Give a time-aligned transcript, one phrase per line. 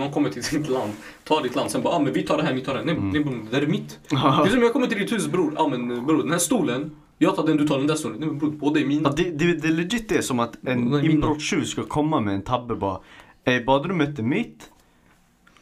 [0.00, 0.92] någon kommer till ditt land,
[1.24, 2.86] tar ditt land, sen bara ah, men vi tar det här, ni tar det här.
[2.86, 3.10] Nej, Mm.
[3.10, 3.98] nej det här är mitt.
[4.10, 6.90] Det är som jag kommer till ditt hus bror, ah, men bror den här stolen,
[7.18, 8.18] jag tar den, du tar den där stolen.
[8.20, 9.08] Nej men bror, båda är mina.
[9.08, 12.42] Ja, det, det, det är legit det som att en inbrottstjuv ska komma med en
[12.42, 13.00] tabbe bara
[13.44, 14.70] eh, badrummet är mitt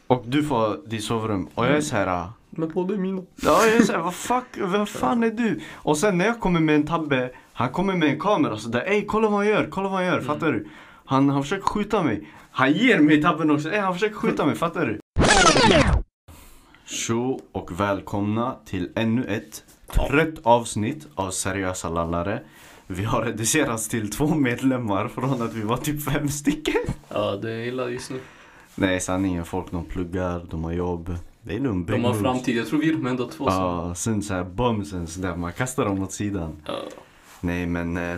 [0.07, 2.07] och du får ditt sovrum och jag är så här.
[2.07, 3.21] ah, Men båda är mina.
[3.35, 5.59] Ja jag är såhär, vad fuck, vad fan är du?
[5.73, 9.05] Och sen när jag kommer med en tabbe, han kommer med en kamera sådär, ey
[9.05, 10.67] kolla vad han gör, kolla vad han gör, fattar du?
[11.05, 12.27] Han, han försöker skjuta mig.
[12.59, 14.99] Han ger mig tabben också, ey han försöker skjuta mig, fattar du?
[16.85, 19.63] Tjo och välkomna till ännu ett
[19.93, 22.41] trött avsnitt av Seriösa lallare.
[22.87, 26.81] Vi har reducerats till två medlemmar från att vi var typ fem stycken.
[27.09, 28.19] Ja, det är illa just nu.
[28.75, 31.15] Nej sanningen, folk de pluggar, de har jobb.
[31.41, 31.87] Det är lugnt.
[31.87, 33.63] De har framtid, jag tror vi är de enda två som...
[33.63, 36.55] Ja, sen såhär bumsens där man kastar dem åt sidan.
[36.65, 36.73] Ja.
[37.41, 38.17] Nej men eh,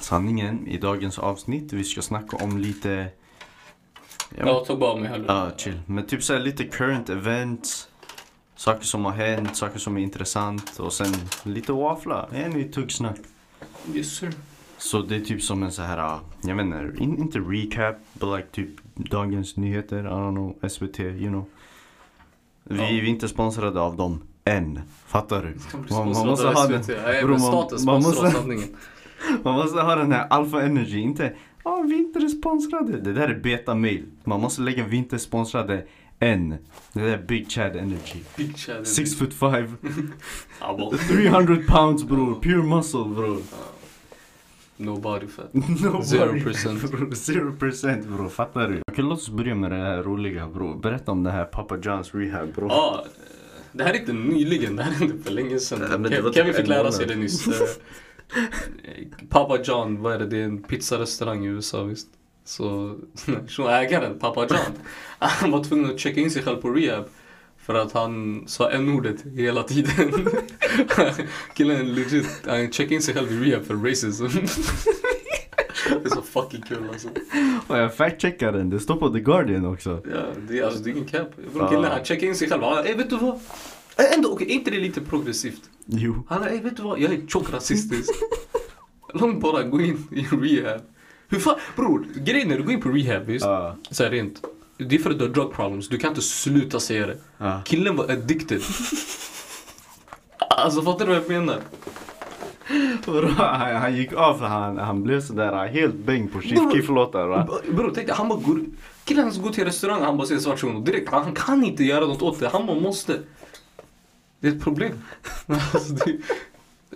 [0.00, 3.08] sanningen i dagens avsnitt, vi ska snacka om lite
[4.38, 5.80] Ja, Ja, ta bara av mig här ja chill.
[5.86, 7.88] Men typ såhär lite current events.
[8.56, 12.28] Saker som har hänt, saker som är intressant och sen lite waffla.
[12.32, 13.16] En i tuggsnack.
[13.94, 14.32] Yes sir.
[14.78, 17.96] Så det är typ som en så här, ah, jag vet inte, in, inte recap,
[18.12, 21.44] but like typ dagens nyheter, I don't know, SVT, you know.
[22.64, 22.84] Vi, Ja.
[22.86, 25.56] vi är inte sponsrade av dem än, fattar du?
[25.94, 26.82] Man- man måste ha den.
[27.22, 28.42] Bro, men man- man måste-.
[29.42, 31.32] Man måste ha den här alpha energy, inte
[31.66, 33.00] ja vi är inte sponsrade.
[33.00, 34.02] Det där är beta mail.
[34.24, 35.84] Man måste lägga vi inte sponsrade
[36.18, 36.48] än.
[36.92, 38.18] Det där är big chad energy.
[38.36, 38.86] Big Chad.
[38.86, 39.72] Six foot five,
[40.60, 43.38] Ja, bara- 300 pounds bror, pure muscle bror.
[44.76, 45.50] No body fat.
[45.54, 47.16] No Zero percent.
[47.18, 48.80] Zero percent bror, fattar du?
[48.92, 50.76] Okej låt oss börja med det här roliga bror.
[50.76, 52.68] Berätta om det här Papa Johns rehab bror.
[52.70, 53.10] Ja, eh,
[53.72, 56.04] det här är inte nyligen, det här hände för länge sedan.
[56.04, 57.44] Typ Kevin fick lära sig det nyss.
[58.36, 60.26] Eh, Papa John, vad är det?
[60.26, 62.08] Det är en pizzarestaurang i USA visst?
[62.44, 62.96] Så,
[63.48, 64.72] så ägaren, Papa John,
[65.18, 67.04] han var tvungen att checka in sig själv på rehab.
[67.58, 70.28] För att han sa n-ordet hela tiden.
[71.54, 74.24] Killen legit, han checkade in sig själv i rehab för racism.
[75.88, 77.08] Det är så fucking kul alltså.
[77.66, 80.02] Och jag fact-checkar den, det står på The Guardian också.
[80.14, 81.28] Ja, det är, alltså, det är ingen cap.
[81.52, 82.62] Killen han checkade in sig själv.
[82.62, 83.34] Han, ey vet du vad?
[83.98, 85.62] Eh, Ändå, okej, är inte det lite progressivt?
[85.86, 86.22] Jo.
[86.28, 87.00] Han är, vet du vad?
[87.00, 88.10] Jag är tjock rasistisk.
[89.14, 90.80] Låt mig bara gå in i rehab.
[91.28, 93.46] Hur fan, bror, grejen är du går in på rehab visst?
[93.46, 93.76] Ja.
[93.90, 94.44] Så här rent.
[94.78, 97.16] Det är för att du har drug problems, du kan inte sluta säga det.
[97.38, 97.60] Ja.
[97.64, 98.62] Killen var addicted.
[100.50, 101.60] Alltså fattar du vad jag menar?
[103.36, 107.48] Han, han gick av för han, han blev sådär helt bäng på Shifky-låtar va?
[107.70, 108.60] Bror tänk dig, han bara går...
[109.04, 111.10] Killen går till restaurang han bara ser svart shuno direkt.
[111.10, 113.20] Han, han kan inte göra något åt det, han bara måste.
[114.40, 114.92] Det är ett problem.
[115.46, 116.16] Alltså, det,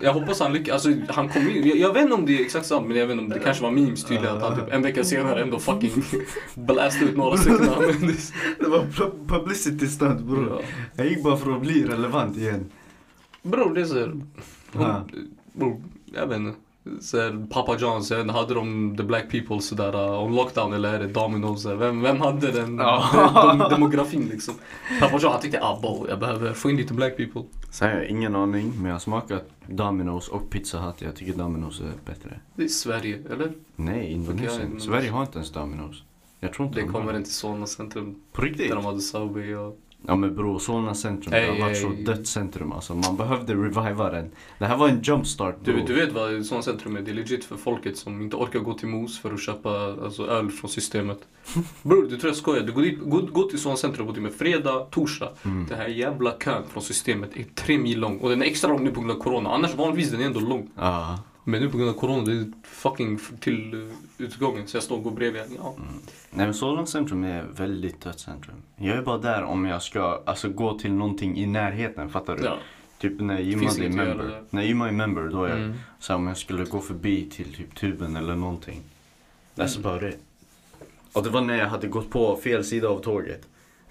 [0.01, 0.73] jag hoppas han lyckas.
[0.87, 1.69] Alltså, han kom in.
[1.69, 3.39] Jag, jag vet inte om det är exakt samma, men jag vet inte om det
[3.45, 4.37] kanske var memes tydligen.
[4.37, 6.05] Att han typ en vecka senare ändå fucking
[6.55, 7.59] blastade ut några stycken.
[8.59, 10.47] Det var pu- publicity stunt bror.
[10.51, 10.61] Ja.
[10.97, 12.71] Jag gick bara för att bli relevant igen.
[13.43, 14.21] Bror det är såhär...
[14.73, 15.07] Ja.
[15.53, 15.83] Bror,
[16.15, 16.59] jag vet inte.
[16.85, 20.99] Här, Papa John, sen hade de the black people sådär uh, om lockdown eller är
[20.99, 21.77] det Domino's?
[21.77, 23.11] Vem, vem hade den Ja.
[23.59, 24.55] dem, demografin liksom?
[25.01, 27.43] Pappa John han tyckte ah bo, jag behöver få in lite black people.
[27.71, 30.95] Så jag har ingen aning, men jag har smakat Domino's och Pizza Hut.
[30.99, 32.41] Jag tycker Domino's är bättre.
[32.55, 33.53] Det är Sverige, eller?
[33.77, 34.81] Nej, Indonesien.
[34.81, 35.97] Sverige har inte ens Domino's.
[36.41, 38.69] Jag tror inte Det de kommer inte till Solna centrum På riktigt?
[38.69, 39.79] där de hade Subway och...
[40.07, 42.95] Ja men bror, Solna centrum, Ey, det har varit så dött centrum alltså.
[42.95, 44.31] Man behövde reviva den.
[44.59, 45.87] Det här var en jumpstart Du, bror.
[45.87, 47.01] du vet vad Solna centrum är?
[47.01, 49.71] Det är legit för folket som inte orkar gå till Mos för att köpa
[50.05, 51.19] alltså, öl från systemet.
[51.83, 52.63] Bror, du tror jag skojar.
[52.63, 55.29] Du går, dit, gå, gå till Solna centrum på med fredag, torsdag.
[55.45, 55.67] Mm.
[55.69, 58.19] Den här jävla kön från systemet är tre mil lång.
[58.19, 59.51] Och den är extra lång nu på grund av corona.
[59.51, 60.71] Annars vanligtvis den är ändå lång.
[60.77, 61.19] Ja.
[61.45, 64.67] Men nu på grund av corona, det är fucking till uh, utgången.
[64.67, 65.43] Så jag står och går bredvid.
[65.59, 65.75] Ja.
[66.31, 68.57] Nej men Solna centrum är väldigt dött centrum.
[68.77, 72.45] Jag är bara där om jag ska alltså, gå till någonting i närheten, fattar du?
[72.45, 72.59] ja.
[72.99, 73.43] Typ när att
[73.79, 74.43] göra member.
[74.51, 75.75] När gymmade i member då är jag Mm.
[75.99, 78.81] så om jag skulle gå förbi till typ tuben eller någonting.
[79.55, 79.91] That's Mm.
[79.91, 80.19] about it.
[81.13, 83.47] Och det var när jag hade gått på fel sida av tåget.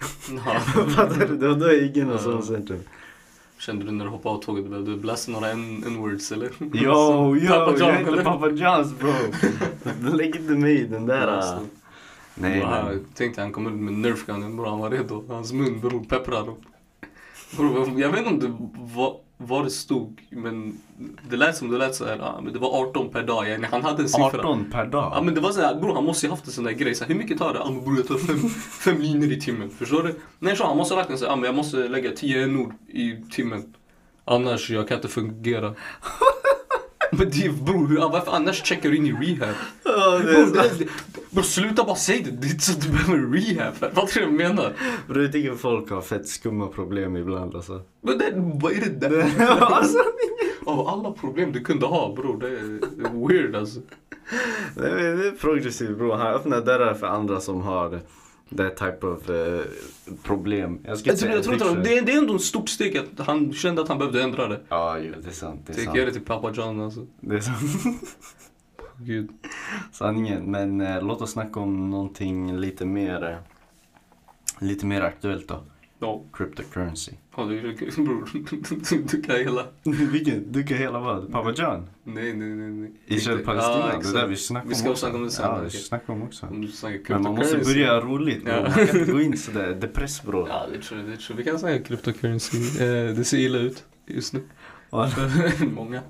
[0.96, 1.36] Fattar du?
[1.36, 2.18] Det var då jag gick in i.
[2.18, 2.80] Solna centrum.
[3.60, 6.50] Kände du när du hoppade av tåget, du behövde blästa några n-words eller?
[6.74, 8.24] Yo, yo, Papa John, jag eller?
[8.24, 9.12] Papa Johns bro.
[10.16, 11.38] Lägg inte mig i den där.
[11.38, 11.60] Äh.
[12.34, 12.68] Nej, men.
[12.68, 15.24] han, tänkte han kom ut med nerfgunnen bror, han var redo.
[15.28, 16.56] Hans mun bror pepprar dem.
[17.96, 20.80] Jag vet inte om det var, vad det stod, men
[21.30, 23.48] det lät som det lät så här, ah, men det var 18 per dag.
[23.48, 24.26] Yani, han hade en siffra.
[24.26, 25.12] 18 per dag?
[25.14, 26.94] Ja men det var så här, bror han måste ju haft en sån där grej,
[26.94, 27.58] så här, hur mycket tar det?
[27.58, 28.48] Ja men bror jag tar fem,
[28.84, 30.20] fem linjer i timmen, förstår du?
[30.38, 33.16] Nej så han måste räkna så här, ja men jag måste lägga 10 n-ord i
[33.30, 33.74] timmen.
[34.24, 35.74] Annars jag kan inte fungera.
[37.18, 39.54] men det bror, varför annars checkar du in i rehab?
[39.84, 40.88] Ja, det är Bror, det, det,
[41.30, 43.74] Bror sluta bara säga det, det är inte så att du behöver rehab.
[43.94, 44.72] Fattar du vad jag menar?
[45.08, 47.82] Bro, jag tycker folk har fett skumma problem ibland alltså.
[48.00, 49.46] Men det, vad är det där?
[49.60, 49.98] alltså,
[50.66, 53.80] Av alla problem du kunde ha bror, det är weird alltså.
[54.76, 56.14] det är, det är progressivt bror.
[56.14, 58.00] Han öppnar dörrar för andra som har
[58.56, 59.60] that type of eh,
[60.22, 60.78] problem.
[60.84, 62.96] Jag ska Jag tror, jag tror inte, det, är- det är ändå ett stort steg
[62.96, 64.60] att han kände att han behövde ändra det.
[64.68, 65.60] Ja, jo, det är sant.
[65.66, 65.96] Det är sant.
[65.96, 67.06] ge det till pappa John alltså.
[67.20, 67.60] Det är sant.
[69.02, 69.28] Gud.
[69.92, 70.50] Sanningen.
[70.50, 73.36] Men eh, låt oss snacka om någonting lite mer, eh,
[74.66, 75.62] lite mer aktuellt då.
[76.02, 77.12] Ja, Cryptocurrency.
[77.36, 77.60] ja du,
[77.96, 78.28] bror,
[79.12, 79.66] du, kan hela...
[80.12, 80.52] Vilken?
[80.52, 81.32] Du kan hela vad?
[81.32, 81.86] Pappa John?
[82.04, 82.70] Nej, nej, nej.
[82.70, 82.90] nej.
[83.06, 83.90] Israel Inte- Palestina?
[83.92, 85.00] Ja, det där vi snackar om Vi ska också.
[85.00, 85.44] snacka om det sen.
[85.44, 86.46] Ja, vi ska snacka om också.
[86.46, 86.68] Om
[87.08, 88.42] Men man måste börja roligt.
[88.46, 88.62] Ja.
[88.62, 90.48] Man kan inte gå in sådär depress bro.
[90.48, 91.08] Ja, det tror jag.
[91.08, 91.36] Det tror.
[91.36, 92.56] Vi kan säga cryptocurrency.
[92.84, 94.42] Eh, det ser illa ut just nu.
[94.90, 95.66] Varför?
[95.74, 96.02] Många.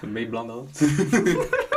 [0.00, 0.80] Mig bland annat.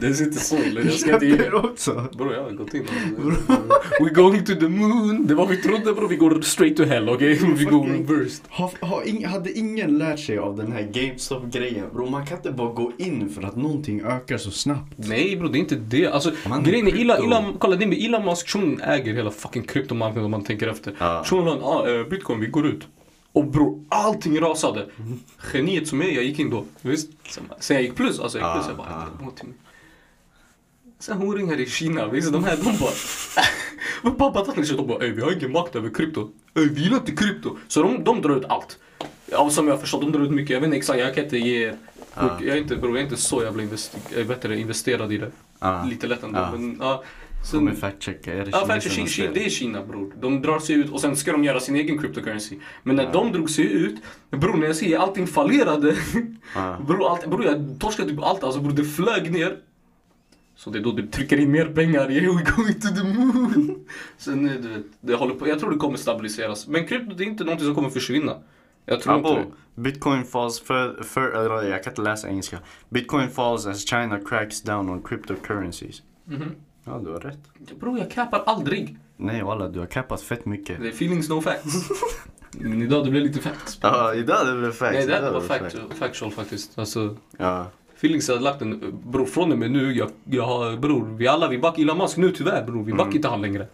[0.00, 0.80] det ser inte så illa.
[0.80, 2.08] Jag ska inte också.
[2.12, 2.86] Bror jag har gått in
[4.00, 5.26] We're going to the moon.
[5.26, 6.08] Det var vi trodde bror.
[6.08, 7.40] Vi går straight to hell okej?
[7.56, 8.44] Vi går reversed.
[8.48, 11.86] Har, har ing, hade ingen lärt sig av den här GameStop-grejen?
[11.94, 14.92] Bro, man kan inte bara gå in för att någonting ökar så snabbt.
[14.96, 16.06] Nej bror det är inte det.
[16.06, 18.48] Alltså Man, grejen är krypto- Elon, kolla det är Elon Musk.
[18.48, 20.94] Shunon äger hela fucking kryptomarknaden om man tänker efter.
[20.98, 21.24] Ah,
[21.88, 22.86] eh, bitcoin vi går ut.
[23.32, 24.86] Och bror allting rasade.
[25.52, 26.64] Geniet som är jag gick in då.
[26.82, 27.08] Visst?
[27.60, 28.20] Sen, jag gick plus.
[28.20, 28.68] Alltså jag gick plus.
[28.68, 29.26] Jag bara ja.
[31.00, 31.02] Är.
[31.02, 32.90] Sen horungar i Kina, visst de här de bara
[34.02, 36.30] Men pappa tacklar de bara "Ey, vi har ingen makt över krypto.
[36.54, 37.56] Ey, vi gillar inte krypto.
[37.68, 38.78] Så de, de drar ut allt.
[39.26, 40.50] Ja, som jag förstår, de drar ut mycket.
[40.50, 41.72] Jag vet inte exakt, jag kan inte ge
[42.16, 42.38] Ja.
[42.40, 45.18] Jag är inte, bror, jag är inte så jävla invest, jag vet det, investerad i
[45.18, 45.30] det.
[45.60, 45.84] Ja.
[45.90, 46.38] Lite lätt ändå.
[46.38, 46.50] Ja.
[46.52, 47.04] Men, ja,
[47.44, 48.32] Som en sen, fact-checka.
[48.32, 50.12] Är det ja, faktiskt, kineserna Ki- som Ki- det är Kina bror.
[50.20, 52.58] De drar sig ut och sen ska de göra sin egen cryptocurrency.
[52.82, 53.10] Men när Ja.
[53.12, 53.96] de drog sig ut,
[54.30, 55.96] bror när jag ser allting fallerade.
[56.54, 56.78] Ja.
[56.86, 59.56] bror, allt, bror jag torskade typ allt alltså bror, det flög ner.
[60.60, 63.86] Så det är då du trycker in mer pengar, yeah we going to the moon.
[64.18, 66.68] Sen eh, du vet, det håller på, jag tror det kommer stabiliseras.
[66.68, 68.36] Men krypto det är inte någonting som kommer försvinna.
[68.86, 69.82] Jag tror inte Abo, det.
[69.82, 72.58] Bitcoin falls för, för jag kan inte läsa engelska.
[72.88, 76.02] Bitcoin falls as China cracks down on cryptocurrencies.
[76.24, 76.54] Mhm.
[76.84, 77.40] Ja, du har rätt.
[77.80, 78.98] Bror jag cappar aldrig.
[79.16, 80.80] Nej walla, du har kappat fett mycket.
[80.80, 81.88] Det är feelings no facts.
[82.50, 83.78] Men idag det blev lite facts.
[83.82, 84.92] Ja, idag det blev facts.
[84.94, 86.78] Nej det idag var blev fact, factual faktiskt.
[86.78, 87.66] Alltså, Ja.
[88.00, 91.48] Feelings hade lagt en, bror från och med nu, jag, jag har, bror, vi alla,
[91.48, 93.16] vi backar Elon Musk nu tyvärr bror, vi backar Mm.
[93.16, 93.66] inte han längre.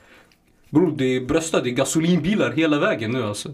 [0.70, 3.48] Bror det är bröstar, det är gasolinbilar hela vägen nu alltså.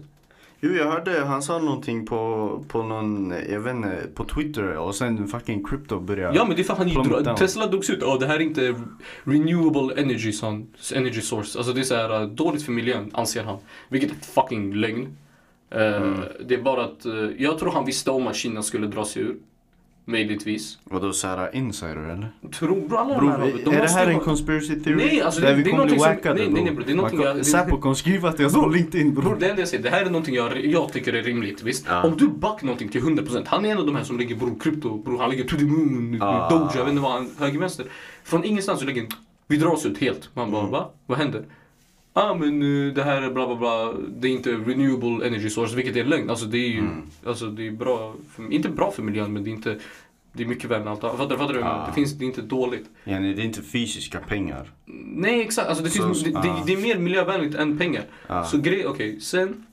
[0.65, 4.95] Jo, jag hörde han sa någonting på, på någon, jag vet inte, på Twitter och
[4.95, 6.35] sen fucking crypto började.
[6.37, 7.35] Ja men det är för han dro-.
[7.37, 8.75] Tesla drogs ut, oh, det här är inte
[9.23, 11.57] renewable energy, son, energy source.
[11.59, 13.57] Alltså det är så här uh, dåligt för miljön, anser han.
[13.89, 15.17] Vilket är fucking lögn.
[15.69, 16.19] Eh, Mm.
[16.45, 19.21] Det är bara att, eh, jag tror han visste om att Kina skulle dra sig
[19.21, 19.35] ur.
[20.05, 20.77] Möjligtvis.
[20.83, 22.31] Vadå såhär insider eller?
[22.59, 25.05] Tror, bro, alla de Bro, här, de är det här en conspiracy theory?
[25.05, 26.73] Nej, alltså Där det- vi det är kommer bli någonting som- wackade nej, nej, nej,
[26.73, 29.23] bro, det är någonting Man jag- kan- Säpo kommer skriva att jag på LinkedIn Bror
[29.23, 29.37] bror.
[29.39, 31.63] det enda jag säger, det här är någonting jag, jag tycker är rimligt.
[31.63, 31.85] Visst?
[31.89, 32.03] Ja.
[32.03, 34.59] Om du backar någonting till 100%, han är en av de här som lägger bror
[34.59, 36.49] krypto, bror han lägger to the moon, Ah.
[36.49, 37.85] doge, jag vet inte vad han, höger vänster.
[38.23, 39.05] Från ingenstans så lägger
[39.47, 40.29] vi drar oss ut helt.
[40.33, 40.71] Man bara Mm.
[40.71, 40.89] va?
[41.05, 41.43] Vad händer?
[42.13, 45.75] Ah, men eh, det här är bla bla bla, det är inte renewable energy source,
[45.75, 46.29] vilket är lögn.
[46.29, 47.01] Alltså det är ju, Mm.
[47.25, 49.79] alltså det är bra, för, inte bra för miljön men det är inte,
[50.33, 51.17] det är mycket värre än allt annat.
[51.17, 51.63] Fattar, fattar du?
[51.63, 51.87] Ah.
[51.87, 52.85] Det finns, det är inte dåligt.
[53.03, 54.71] Yani, det är inte fysiska pengar.
[55.15, 56.63] Nej exakt, alltså det, Så- finns, det, det, ah.
[56.65, 58.03] det är mer miljövänligt än pengar.
[58.27, 58.43] Ah.
[58.43, 59.65] Så grej, okej, sen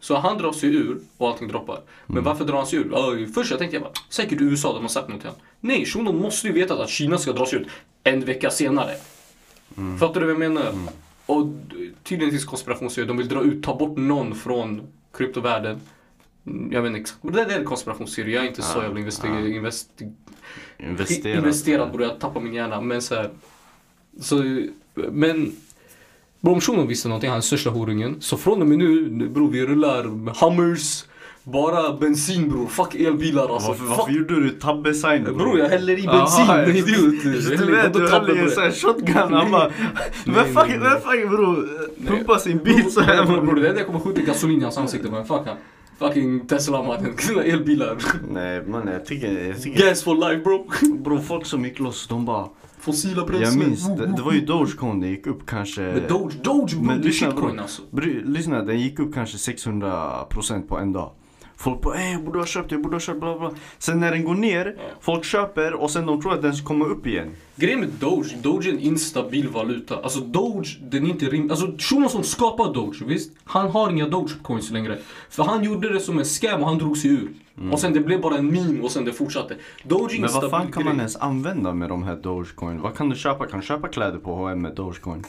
[0.00, 1.80] så han drar sig ur och allting droppar.
[2.06, 2.24] Men Mm.
[2.24, 2.88] varför drar han sig ur?
[2.92, 5.42] Ja, först jag tänkte jag bara, säkert USA de har sagt något till honom.
[5.60, 7.66] Nej, shunon måste ju veta att Kina ska dra sig ut
[8.04, 8.90] en vecka senare.
[9.76, 9.98] Mm.
[9.98, 10.72] Fattar du vad jag menar?
[11.26, 11.46] Och
[12.02, 14.80] tydligen finns konspirationsteorier, de vill dra ut, ta bort någon från
[15.16, 15.80] kryptovärlden.
[16.46, 18.82] Mm, Jag vet inte exakt, men det är en konspirationsteori, jag är inte så Ah,
[18.82, 19.40] jävla investi- ah.
[19.40, 20.12] investi-
[20.78, 21.38] Investerat.
[21.38, 22.80] investerad bror, jag tappar min hjärna.
[22.80, 23.30] Men så här,
[24.20, 24.62] så,
[24.94, 25.56] men
[26.40, 28.16] bror om shunon visste någonting, han är största horungen.
[28.20, 31.04] Så från och med nu, bror vi rullar med Hummers,
[31.52, 33.68] bara bensin bror, fuck elbilar alltså.
[33.68, 34.10] Varför, fuck.
[34.16, 36.18] gjorde du tabbe-sign Bror jag häller i Aha,
[36.56, 37.22] bensin, idiot.
[37.22, 38.48] Så Jag Du häller- vet, du höll i en bror?
[38.48, 39.70] sån här shotgun, han bara
[40.26, 41.68] Vem fuck, vem fuck bror?
[42.06, 44.60] Pumpa sin bil så här Bror, bror, bror det enda jag kommer skjuta är gasolin
[44.60, 45.56] i hans ansikte men fuck han.
[45.98, 47.96] Fucking Tesla mannen, elbilar.
[48.32, 50.66] Nej man jag tycker, jag tycker Gas for life bro.
[51.04, 52.46] Bror folk som gick loss, de bara
[52.80, 53.58] Fossila Jag bränslen.
[53.58, 57.02] minns, det, det var ju Dogecoin, det gick upp kanske Men Doge, Doge bror, Men
[57.02, 57.60] det är shitcoin bror.
[57.60, 57.82] alltså.
[57.90, 61.10] Bry, lyssna, den gick upp kanske 600% på en dag.
[61.58, 63.50] Folk bara ey jag borde ha köpt, jag borde ha köpt bla bla.
[63.78, 64.82] Sen när den går ner, Ja.
[65.00, 67.30] folk köper och sen de tror att den ska komma upp igen.
[67.56, 69.96] Grejen med Doge, Doge är en instabil valuta.
[70.02, 71.50] Alltså Doge, den är inte rim...
[71.50, 73.32] Alltså shunon som skapar Doge, visst?
[73.44, 74.98] Han har inga Dogecoins längre.
[75.30, 77.28] För han gjorde det som en scam och han drog sig ur.
[77.72, 79.54] Och sen det blev bara en meme och sen det fortsatte.
[79.84, 80.20] Doge Mm.
[80.32, 80.98] Men vad fan kan man grej.
[81.00, 82.80] ens använda med de här Dogecoin?
[82.80, 83.46] Vad kan du köpa?
[83.46, 85.24] Kan du köpa kläder på H&M med Dogecoin?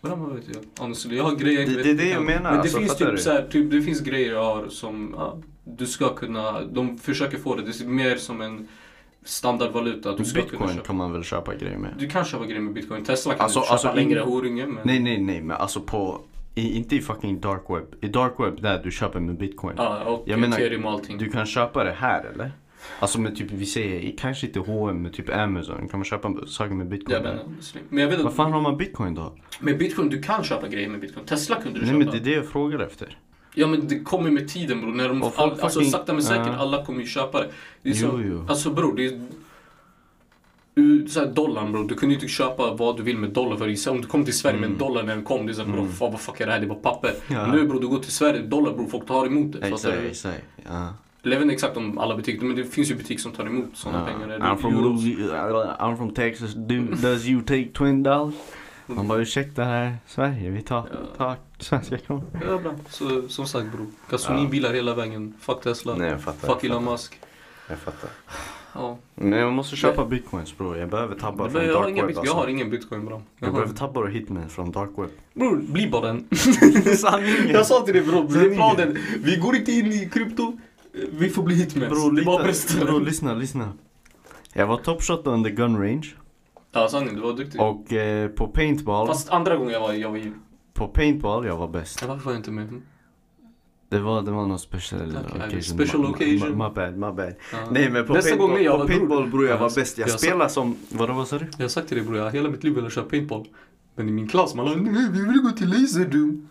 [0.00, 0.62] Vad vet jag?
[0.84, 3.10] Honestly, jag har grejer jag Det- är det jag menar, Men det alltså, finns typ
[3.10, 3.18] du?
[3.18, 5.38] så här, typ, det finns grejer jag har som, ja,
[5.76, 8.68] du ska kunna, de försöker få det, det är mer som en
[9.24, 10.16] standardvaluta.
[10.16, 10.86] Du ska kunna Bitcoin köpa.
[10.86, 11.94] kan man väl köpa grejer med?
[11.98, 13.04] Du kan köpa grejer med bitcoin.
[13.04, 14.78] Tesla kan Alltså- du köpa alltså, längre in- horunge men...
[14.84, 16.20] Nej nej nej men alltså på,
[16.54, 17.84] i, inte i fucking dark web.
[18.00, 19.74] I dark web där du köper med bitcoin.
[19.76, 21.18] Ja, och Jag menar, ethereum och allting.
[21.18, 22.52] Du kan köpa det här eller?
[23.00, 25.88] Alltså med typ, vi säger, kanske inte H&M med typ Amazon.
[25.88, 27.80] Kan man köpa saker med bitcoin inte, honestly.
[27.88, 29.34] Men jag vet Vad att fan har man bitcoin då?
[29.60, 31.26] med bitcoin, du kan köpa grejer med bitcoin.
[31.26, 31.98] Tesla kunde du Nej köpa.
[31.98, 33.16] men det är det jag frågar efter.
[33.54, 34.92] Ja men det kommer med tiden bror.
[34.92, 36.56] När de, all, alltså fucking- sakta men säkert, Ja.
[36.56, 37.48] alla kommer ju köpa det.
[37.82, 38.46] det är Jo, så, jo.
[38.48, 39.20] Alltså bror, det är...
[41.08, 43.74] Så här, dollarn bror, du kunde ju inte köpa vad du vill med dollar för
[43.74, 45.72] så om du kom till Sverige med en dollar när den kom, det är såhär
[45.72, 46.58] bror, fan, vad fuck är det här?
[46.60, 47.10] Det är bara papper.
[47.28, 47.40] Mm.
[47.42, 47.52] Ja.
[47.52, 49.68] Nu bror, du går till Sverige, dollar bror, folk tar emot det.
[49.68, 50.44] Exakt.
[50.68, 50.94] Ja.
[51.22, 53.66] Jag vet inte exakt om alla butiker, men det finns ju butiker som tar emot
[53.74, 54.28] sådana pengar.
[54.28, 54.98] Eller I'm from,
[55.78, 58.34] I'm from Texas, do, does you take twin dollars?
[58.86, 61.16] Man bara ursäkta här, Sverige, vi tar, Ja.
[61.16, 62.24] tar svenska kronor.
[62.46, 62.74] Ja, bra.
[62.90, 65.34] Så som sagt bror, gasolinbilar hela vägen.
[65.40, 65.94] Fuck Tesla.
[65.94, 66.48] Nej jag fattar.
[66.54, 66.84] Fuck Elon.
[66.84, 67.20] Musk.
[67.68, 68.10] Jag fattar.
[68.74, 68.98] Ja.
[69.14, 72.02] Nej jag måste köpa bitcoins bror, jag behöver tabbar Men från jag, har dark inga
[72.02, 72.36] web bit- jag alltså.
[72.36, 73.22] har ingen bitcoin bra.
[73.38, 75.08] Jag behöver tabbar och hitmen från dark web.
[75.34, 76.24] Bror, bli bara en.
[76.96, 77.48] Sanningen!
[77.50, 78.56] Jag sa till dig bror, det är Sanningen.
[78.56, 78.98] planen.
[79.24, 80.58] Vi går inte in i krypto,
[81.10, 81.88] vi får bli hitmans.
[81.90, 83.72] Bror, lita, bror lyssna, lyssna.
[84.52, 86.14] Jag var topshot under gun range
[86.72, 87.60] Ja sanning, du var duktig.
[87.60, 90.32] och eh, på paintball, Fast andra gången jag var, jag var ju...
[90.78, 91.98] på paintball jag var bäst.
[92.02, 92.82] Ja, varför var jag inte med?
[93.90, 95.62] Det var, det var någon special Okej, occasion.
[95.62, 96.50] special occasion.
[96.50, 97.34] My, my bad, my bad.
[97.52, 97.58] Ja.
[97.70, 99.98] Nej men på Nästa paintball, gång jag på var paintball bror jag Ja, var bäst.
[99.98, 101.46] Jag jag spelar som, vadå vad sa du?
[101.56, 103.46] Jag har sagt till dig bror, jag har hela mitt liv velat köra paintball.
[103.94, 106.48] Men i min klass, man nej vi vill gå till laserdom.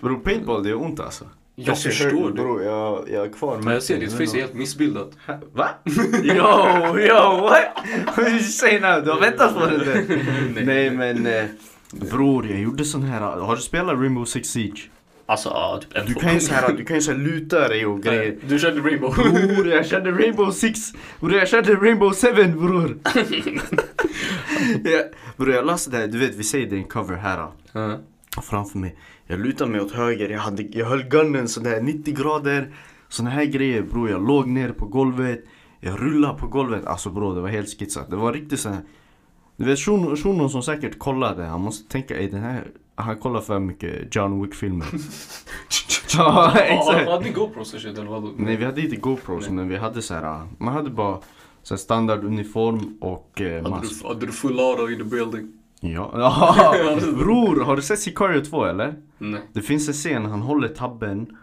[0.00, 1.24] Bror paintball det är ont alltså.
[1.56, 2.42] Jag förstår det.
[2.42, 3.58] Bror jag, jag är kvar.
[3.62, 5.10] Men jag ser ditt face är helt missbildat.
[5.52, 5.68] Va?
[6.22, 7.64] Yo, yo, what?
[8.06, 9.04] What did you say now?
[9.04, 10.04] Du har väntat på det där.
[10.54, 10.64] Nej.
[10.64, 11.44] Nej men eh,
[12.00, 14.90] bror jag gjorde sån här, har du spelat Rainbow Six Siege?
[15.26, 17.68] Alltså, ja, typ en Du kan ju så här, du kan ju så här luta
[17.68, 18.36] dig och grejer.
[18.48, 19.14] Du körde Rainbow.
[19.14, 22.98] Bror jag körde Rainbow Six, bror jag körde Rainbow 7 bror.
[24.84, 25.02] ja,
[25.36, 27.98] bror jag läste det här, du vet vi säger det är en cover här Ja.
[28.42, 28.96] framför mig.
[29.26, 32.74] Jag lutade mig åt höger, jag, hade, jag höll gunnen sådär 90 grader.
[33.08, 35.44] Såna här grejer bror, jag låg ner på golvet.
[35.80, 38.10] Jag rullade på golvet, alltså bror det var helt skitsat.
[38.10, 38.80] Det var riktigt såhär
[39.56, 42.64] Du vet shunon shunon som säkert kollade, han måste tänka i den här
[42.96, 44.86] Han kollar för mycket John Wick-filmer.
[46.16, 47.08] ja exakt.
[47.08, 48.30] Hade ni GoPros och shit eller vadå?
[48.36, 50.46] Nej vi hade inte GoPros men vi hade så här.
[50.58, 51.18] Man hade bara
[51.62, 54.02] så här standard uniform och eh, mask.
[54.02, 55.52] du, hade du full auto in the building?
[55.80, 56.10] Ja.
[57.18, 58.94] Bror, har du sett Sicario 2 eller?
[59.18, 59.40] Nej.
[59.52, 61.36] Det finns en scen, han håller tabben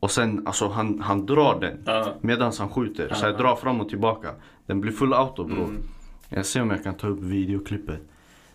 [0.00, 2.14] och sen alltså han, han drar den Ja.
[2.20, 3.14] medan han skjuter.
[3.14, 3.30] Så Ja.
[3.30, 4.28] jag drar fram och tillbaka.
[4.66, 5.64] Den blir full auto bror.
[5.64, 5.82] Mm.
[6.34, 8.00] Jag ser om jag kan ta upp videoklippet.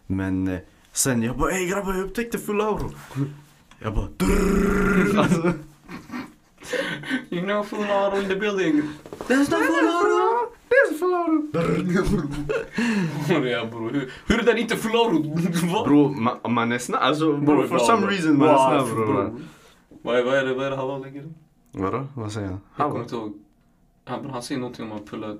[0.07, 0.59] Men eh,
[0.91, 2.89] sen jag bara ey grabbar jag upptäckte full auto.
[3.79, 5.53] Jag bara drrrr, alltså,
[7.29, 8.81] You know full auto in the building.
[9.27, 10.53] There's no full auto!
[10.69, 11.59] There's full auto!
[13.47, 15.35] ja bror, hur, hur är den inte full auto?
[15.73, 15.83] Va?
[15.87, 18.55] Bro, man, man är snabb, alltså bro, Bror, for some reason man är
[18.85, 19.35] snabb bror.
[20.01, 21.23] Vad är, vad är det, vad är det Haval lägger?
[21.71, 22.07] Vadå?
[22.13, 22.59] Vad säger han?
[22.75, 23.33] Jag kommer inte ihåg.
[24.05, 25.37] Han, han säger någonting om att pulla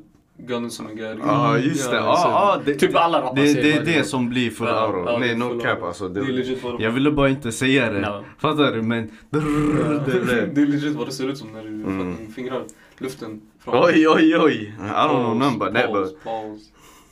[0.70, 1.20] som en gäri.
[1.22, 4.30] Ja just det, ja så- ja det, Typ alla rappare det, det är det som
[4.30, 5.12] blir full Ja, auto.
[5.12, 6.10] ja, Nej no cap alltså.
[6.10, 8.00] Det är Det, legit vad jag ville bara inte säga det.
[8.00, 8.24] Ja.
[8.38, 8.82] Fattar du?
[8.82, 12.32] Men drrrr, det är legit vad det ser ut som när du Mm.
[12.36, 12.64] fingrar
[12.98, 13.42] luften.
[13.66, 14.74] Oj oj oj.
[14.80, 15.72] I don't know number.
[15.72, 16.24] Paus, but.
[16.24, 16.60] paus.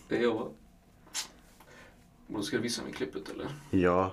[0.09, 0.45] Det är jag va?
[2.27, 3.47] Bro, ska du visa mig klippet eller?
[3.69, 4.11] Ja.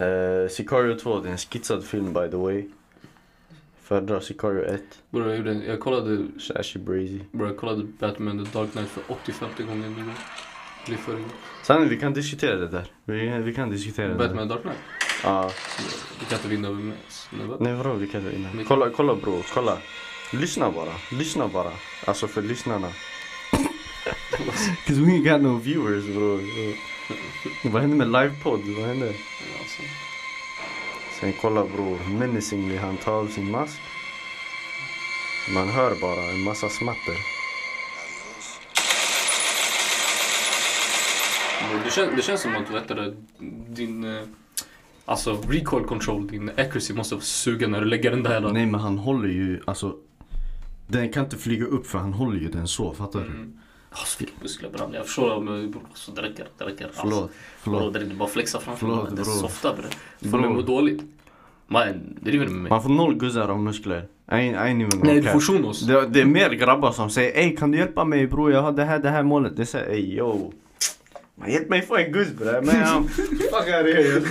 [0.00, 2.64] Uh, Sicario 2, det är en skitsad film by the way.
[3.86, 4.82] Föredrar Sicario 1.
[5.10, 7.20] Bro, jag, gjorde, jag kollade Sashi Brazy.
[7.32, 9.94] Bro, jag kollade Batman The Dark Knight för 85 gången
[10.88, 10.96] nu.
[11.62, 12.84] Sanne vi kan diskutera det där.
[13.04, 14.14] Vi, vi kan diskutera det.
[14.14, 14.78] Batman The Dark Knight?
[15.22, 15.50] Ja.
[16.20, 16.96] Du kan inte vinna över mig.
[17.30, 17.56] Nej, va?
[17.60, 18.64] Nej vadå vi kan inte vinna.
[18.68, 19.78] Kolla, kolla bror, kolla.
[20.32, 21.70] Lyssna bara, lyssna bara.
[22.04, 22.88] Alltså för lyssnarna.
[24.86, 26.40] Cause we ain't got no viewers bror.
[27.72, 28.60] Vad hände med livepodd?
[28.60, 29.14] Vad hände?
[31.20, 33.80] Sen kolla bror, menacingly han tar av sin mask.
[35.54, 37.16] Man hör bara en massa smatter.
[41.84, 43.16] Det, kän, det känns som att vet du,
[43.68, 44.22] din, eh,
[45.04, 48.40] Alltså recoil control, din accuracy måste sugen när du lägger den där.
[48.40, 49.96] Nej men han håller ju, alltså.
[50.86, 53.26] Den kan inte flyga upp för han håller ju den så, fattar du?
[53.26, 53.58] Mm.
[53.90, 54.94] Alltså vilka muskler bram.
[54.94, 56.48] Jag förstår men bror, alltså, det räcker.
[56.58, 56.90] Det räcker.
[56.92, 57.28] Förlåt, Alltså,
[57.64, 57.92] bror, förlåt.
[57.92, 59.12] det är inte bara flexa framför Förlåt, mig.
[59.16, 59.34] Det är bror.
[59.34, 59.82] softa bre.
[60.30, 60.54] Får mig Bror.
[60.56, 61.02] må dåligt.
[61.66, 62.70] Man driver med mig.
[62.70, 63.98] Man får noll guzzar av muskler.
[63.98, 65.80] I ain't, I ain't Nej du får shunos.
[65.80, 68.72] det, det är mer grabbar som säger Ey kan du hjälpa mig bror jag har
[68.72, 69.56] det här, det här målet.
[69.56, 70.52] Det säger ey yo.
[71.34, 72.60] Man hjälp mig få en guzz bre.
[72.62, 74.22] Men um, fuck out of here.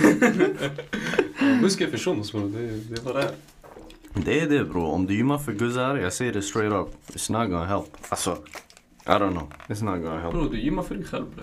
[1.62, 2.48] Muskel för shunos bror.
[2.48, 3.30] Det, det är vad det är.
[4.24, 4.86] Det är det bror.
[4.86, 6.88] Om du gymmar för guzzar, jag säger det straight up.
[7.16, 7.96] It's not gonna help.
[8.08, 8.38] Alltså,
[9.08, 9.48] I don't know.
[9.68, 10.34] It's not gonna help.
[10.34, 11.42] Bror du gymmar för dig själv bre.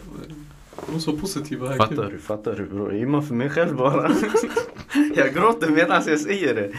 [0.87, 1.77] De är så positiva här.
[1.77, 2.19] Fattar du?
[2.19, 2.91] Fattar du bror?
[2.91, 4.11] Jag gymmar för mig själv bara.
[5.15, 6.71] jag gråter medan jag säger det.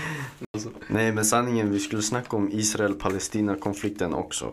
[0.55, 0.71] Alltså.
[0.89, 4.53] Nej men sanningen, vi skulle snacka om Israel-Palestina konflikten också.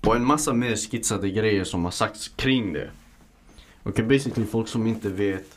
[0.00, 2.90] Och en massa mer skitsade grejer som har sagts kring det.
[3.82, 5.55] Okej, basically folk som inte vet.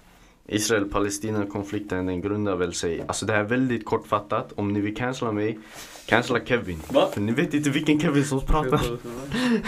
[0.51, 4.51] Israel-Palestina konflikten den grundar väl sig, alltså det här är väldigt kortfattat.
[4.55, 5.59] Om ni vill cancella mig,
[6.05, 6.79] cancella Kevin.
[6.91, 7.09] Va?
[7.13, 8.81] För ni vet inte vilken Kevin som pratar.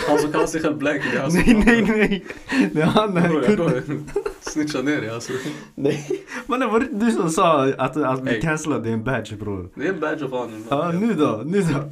[0.09, 1.01] Han som kallar sig själv black.
[1.13, 2.25] Är som nej, nej, nej.
[2.73, 4.09] Det är han den här kurden.
[4.41, 5.33] snitcha ner dig alltså.
[5.75, 6.25] Nej.
[6.47, 8.41] Men det var du som sa att, att vi Hey.
[8.41, 9.69] cancellade din badge bror.
[9.75, 10.61] Det är en badge of honor.
[10.69, 11.91] Ja, nu då, nu då.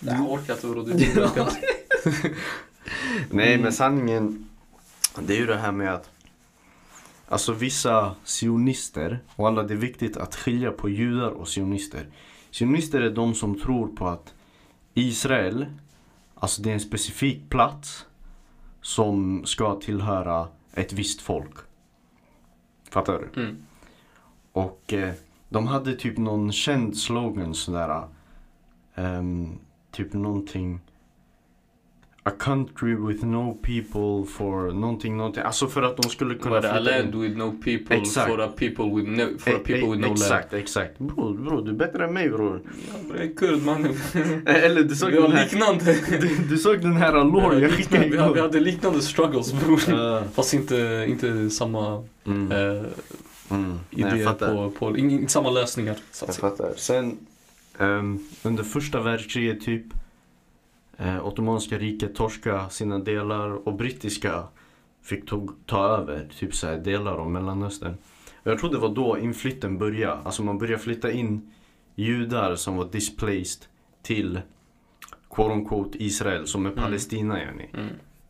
[0.00, 0.84] Jag orkar inte bror.
[0.84, 1.46] Du inte.
[3.30, 4.48] Nej men sanningen,
[5.18, 6.10] det är ju det här med att
[7.28, 12.06] Alltså vissa sionister, och alla det är viktigt att skilja på judar och sionister.
[12.50, 14.34] Sionister är de som tror på att
[14.94, 15.66] Israel,
[16.34, 18.06] alltså det är en specifik plats
[18.80, 21.54] som ska tillhöra ett visst folk.
[22.90, 23.42] Fattar du?
[23.42, 23.56] Mm.
[24.52, 25.14] Och eh,
[25.48, 28.08] de hade typ någon känd slogan sådär.
[28.94, 29.58] ehm,
[29.90, 30.80] typ någonting.
[32.26, 35.42] A country with no people for någonting, någonting.
[35.42, 37.20] Alltså för att de skulle kunna But a flytta land in.
[37.20, 38.28] with no people Exakt.
[38.28, 40.18] for a people with no, for a Eh, people eh, with no land.
[40.18, 40.98] Exakt, exakt.
[40.98, 42.60] Bror, bror, du är bättre än mig bror.
[42.64, 43.94] Ja, jag är kurd mannen.
[44.46, 45.96] Eh, Eller du såg Vi den här, liknande.
[46.20, 49.94] du, du såg den här lore jag skickade vi vi hade liknande struggles bror.
[49.94, 52.84] Uh, Fast inte, inte samma mm, eh,
[53.50, 53.78] mm.
[53.90, 55.96] Idéer på, på in, inte samma lösningar.
[56.12, 56.72] Så Jag fattar.
[56.76, 57.16] Sen
[57.78, 59.84] ehm, under första världskriget typ
[60.96, 64.44] eh, Ottomanska riket torska sina delar och brittiska
[65.02, 67.96] fick tog, ta över typ så här, delar av Mellanöstern.
[68.42, 70.22] Och jag tror det var då inflytten började.
[70.22, 71.52] Alltså man började flytta in
[71.94, 73.64] judar som var displaced
[74.02, 74.40] till
[75.30, 76.84] quote unquote Israel som är Mm.
[76.84, 77.70] Palestina yani.
[77.74, 77.88] Mm.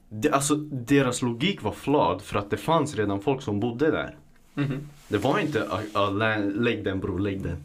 [0.09, 4.17] Det, alltså deras logik var flawed för att det fanns redan folk som bodde där.
[4.55, 4.89] Mhm.
[5.09, 7.57] Det var inte a, a land, lägg den bror, lägg den.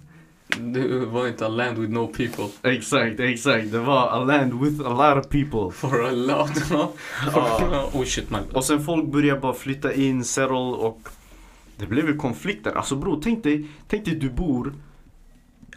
[0.74, 2.72] Det var inte a land with no people.
[2.74, 3.72] Exakt, exakt.
[3.72, 5.72] Det var a land with a lot of people.
[5.72, 6.52] For a lot.
[7.34, 7.90] Ja.
[7.94, 8.44] oh shit man.
[8.54, 11.10] Och sen folk började bara flytta in, settle och
[11.78, 12.72] det blev ju konflikter.
[12.72, 14.74] Alltså bror, tänk dig, tänk dig du bor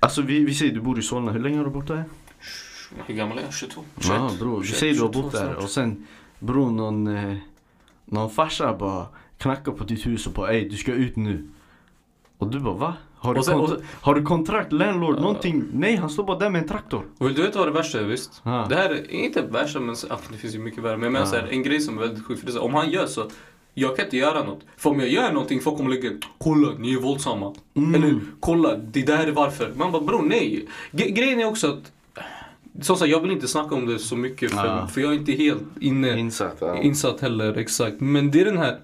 [0.05, 2.05] Alltså vi, vi säger du bor i Solna, hur länge har du bott där?
[3.07, 3.55] Hur gammal är jag?
[3.55, 3.85] 22?
[4.03, 6.07] Ja bror, vi 21, säger du har 22 bott där och sen
[6.39, 7.37] bror någon, eh,
[8.05, 9.07] någon farsa bara
[9.39, 11.49] knackar på ditt hus och bara ey du ska ut nu.
[12.39, 12.95] Och du bara va?
[13.25, 15.21] Har du, Och sen- och sen- har du kontrakt, landlord, Ja.
[15.21, 15.65] någonting?
[15.73, 17.05] Nej han står bara där med en traktor.
[17.19, 18.41] Och vill du veta vad det värsta är visst?
[18.45, 18.67] Ja.
[18.69, 20.97] Det här är inte värsta men ah, det finns ju mycket värre.
[20.97, 21.31] Men jag menar Ja.
[21.31, 22.39] så här, en grej som är väldigt sjuk.
[22.39, 23.31] För det är här, om han gör så,
[23.75, 24.61] jag kan inte göra något.
[24.77, 27.55] För om jag gör någonting, folk kommer lägga Kolla, ni är våldsamma.
[27.75, 27.95] Mm.
[27.95, 29.73] Eller kolla, det där är varför.
[29.77, 30.67] Man bara bror nej.
[30.91, 31.93] Ge- grejen är också att
[32.83, 34.87] som sagt, jag vill inte snacka om det så mycket för, Ja.
[34.87, 36.83] för jag är inte helt inne, Insatt, ja.
[36.83, 38.01] insatt heller exakt.
[38.01, 38.79] Men det är den här.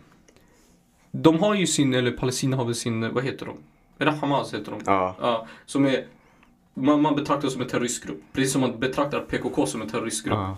[1.13, 3.55] De har ju sin, eller Palestina har väl sin, vad heter de?
[4.01, 4.81] Är Hamas heter de?
[4.87, 5.17] Ja.
[5.21, 6.05] Ja, som är,
[6.75, 8.23] man, man betraktar som en terroristgrupp.
[8.33, 10.35] Precis som man betraktar PKK som en terroristgrupp.
[10.35, 10.57] ja.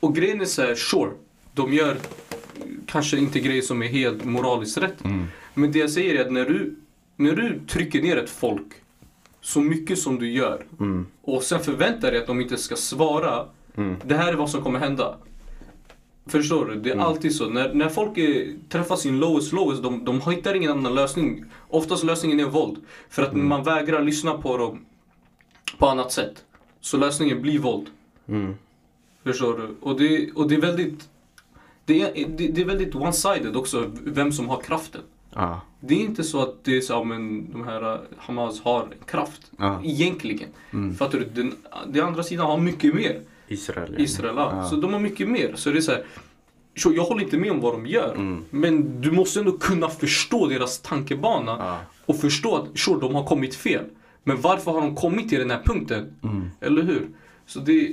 [0.00, 1.10] Och grejen är så här, sure,
[1.54, 1.96] de gör
[2.86, 5.04] kanske inte grejer som är helt moraliskt rätt.
[5.04, 5.26] Mm.
[5.54, 6.76] Men det jag säger är att när du,
[7.16, 8.66] när du trycker ner ett folk
[9.40, 11.06] så mycket som du gör Mm.
[11.22, 13.46] och sen förväntar dig att de inte ska svara.
[13.76, 13.96] Mm.
[14.04, 15.16] Det här är vad som kommer hända.
[16.28, 16.74] Förstår du?
[16.74, 17.06] Det är Mm.
[17.06, 17.48] alltid så.
[17.48, 21.44] När, när folk är, träffar sin lowest lowest, de, de hittar ingen annan lösning.
[21.68, 22.76] Oftast lösningen är våld.
[23.08, 24.84] För att man vägrar lyssna på dem
[25.78, 26.44] på annat sätt.
[26.80, 27.86] Så lösningen blir våld.
[28.28, 28.54] Mm.
[29.24, 29.76] Förstår du?
[29.80, 31.08] Och det, och det är väldigt
[31.84, 35.00] det är, det, det är väldigt one-sided också, vem som har kraften.
[35.34, 35.60] Ja.
[35.80, 39.52] Det är inte så att det är så, men de här uh, Hamas har kraft.
[39.58, 39.80] Ja.
[39.84, 40.48] Egentligen.
[40.70, 40.94] Mm.
[40.94, 41.24] Fattar du?
[41.24, 41.54] Den,
[41.86, 43.22] den andra sidan har mycket mer.
[43.48, 43.94] Israel.
[43.96, 44.04] ja.
[44.04, 44.64] Israel, ja.
[44.64, 45.52] Så de har mycket mer.
[45.54, 46.04] Så det är så här,
[46.76, 48.14] så jag håller inte med om vad de gör.
[48.14, 48.44] Mm.
[48.50, 51.56] Men du måste ändå kunna förstå deras tankebana.
[51.58, 51.78] Ja.
[52.06, 53.84] Och förstå att sure, de har kommit fel.
[54.24, 56.14] Men varför har de kommit till den här punkten?
[56.22, 56.50] Mm.
[56.60, 57.08] Eller hur?
[57.46, 57.92] Så det,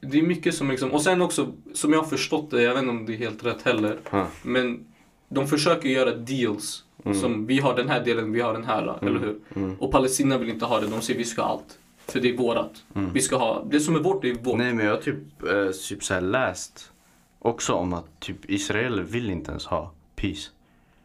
[0.00, 2.82] det är mycket som liksom, och sen också som jag har förstått det, jag vet
[2.82, 3.98] inte om det är helt rätt heller.
[4.10, 4.26] Ja.
[4.42, 4.84] Men
[5.28, 6.84] de försöker göra deals.
[7.20, 9.38] Som vi har den här delen, vi har den här, eller hur?
[9.54, 9.76] Mm.
[9.78, 11.78] Och Palestina vill inte ha det, de säger vi ska ha allt.
[12.06, 12.82] För det är vårat.
[13.14, 14.58] Vi ska ha, det som är vårt, det är vårt.
[14.58, 16.90] Nej men jag har typ, eh, typ så här läst
[17.38, 20.50] också om att typ Israel vill inte ens ha peace.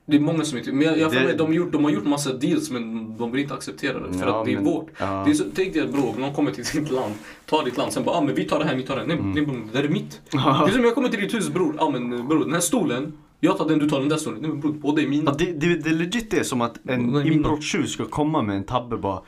[0.10, 1.92] Det är många som inte, men jag, jag Det- med, de, har gjort, de har
[1.92, 4.14] gjort massa deals men de vill inte acceptera det.
[4.18, 4.88] För Ja, att det är men- vårt.
[5.00, 5.24] ja.
[5.26, 7.14] Det är så, tänk dig bror, någon kommer till ditt land,
[7.46, 9.08] tar ditt land, sen bara ah, men vi tar det här, ni tar det här.
[9.08, 9.32] Nej, Mm.
[9.32, 10.22] nej bror, det där är mitt.
[10.32, 13.14] Det är som jag kommer till ditt hus bror, ah, men bror den här stolen,
[13.40, 14.42] jag tar den, du tar den där stolen.
[14.42, 15.34] Nej men bror, båda är Ja, mina.
[15.34, 18.98] det, det, det är legit det som att en inbrottstjuv ska komma med en tabbe
[18.98, 19.22] bara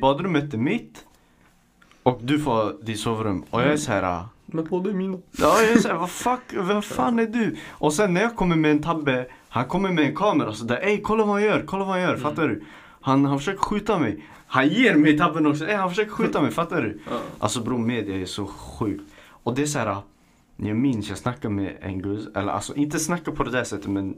[0.00, 1.04] badrummet är mitt
[2.02, 4.02] och du får ditt sovrum och jag är så här.
[4.02, 5.18] ah, Men båda är mina.
[5.38, 7.56] Ja jag är såhär, vad fuck, vem fan är du?
[7.70, 11.00] Och sen när jag kommer med en tabbe, han kommer med en kamera sådär, ey
[11.00, 12.64] kolla vad han gör, kolla vad han gör, fattar du?
[13.00, 14.24] Han, han försöker skjuta mig.
[14.46, 16.98] Han ger mig tabben också, ey han försöker skjuta mig, fattar du?
[17.10, 17.18] Ja.
[17.38, 19.12] Alltså bror media är så sjukt.
[19.28, 19.96] Och det är såhär,
[20.56, 23.86] jag minns jag snackade med en gus, eller alltså inte snacka på det där sättet
[23.90, 24.16] men,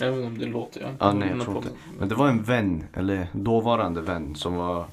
[0.00, 0.88] Även om det låter, ja.
[0.98, 1.68] ja nej jag tror inte.
[1.98, 4.84] Men det var en vän, eller dåvarande vän som var,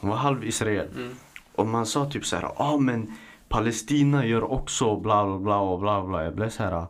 [0.00, 0.88] hon var halv israel.
[0.96, 1.10] Mm.
[1.54, 3.12] Och man sa typ så här, ah, men
[3.48, 6.24] Palestina gör också bla bla bla och bla bla.
[6.24, 6.86] Jag blev så här,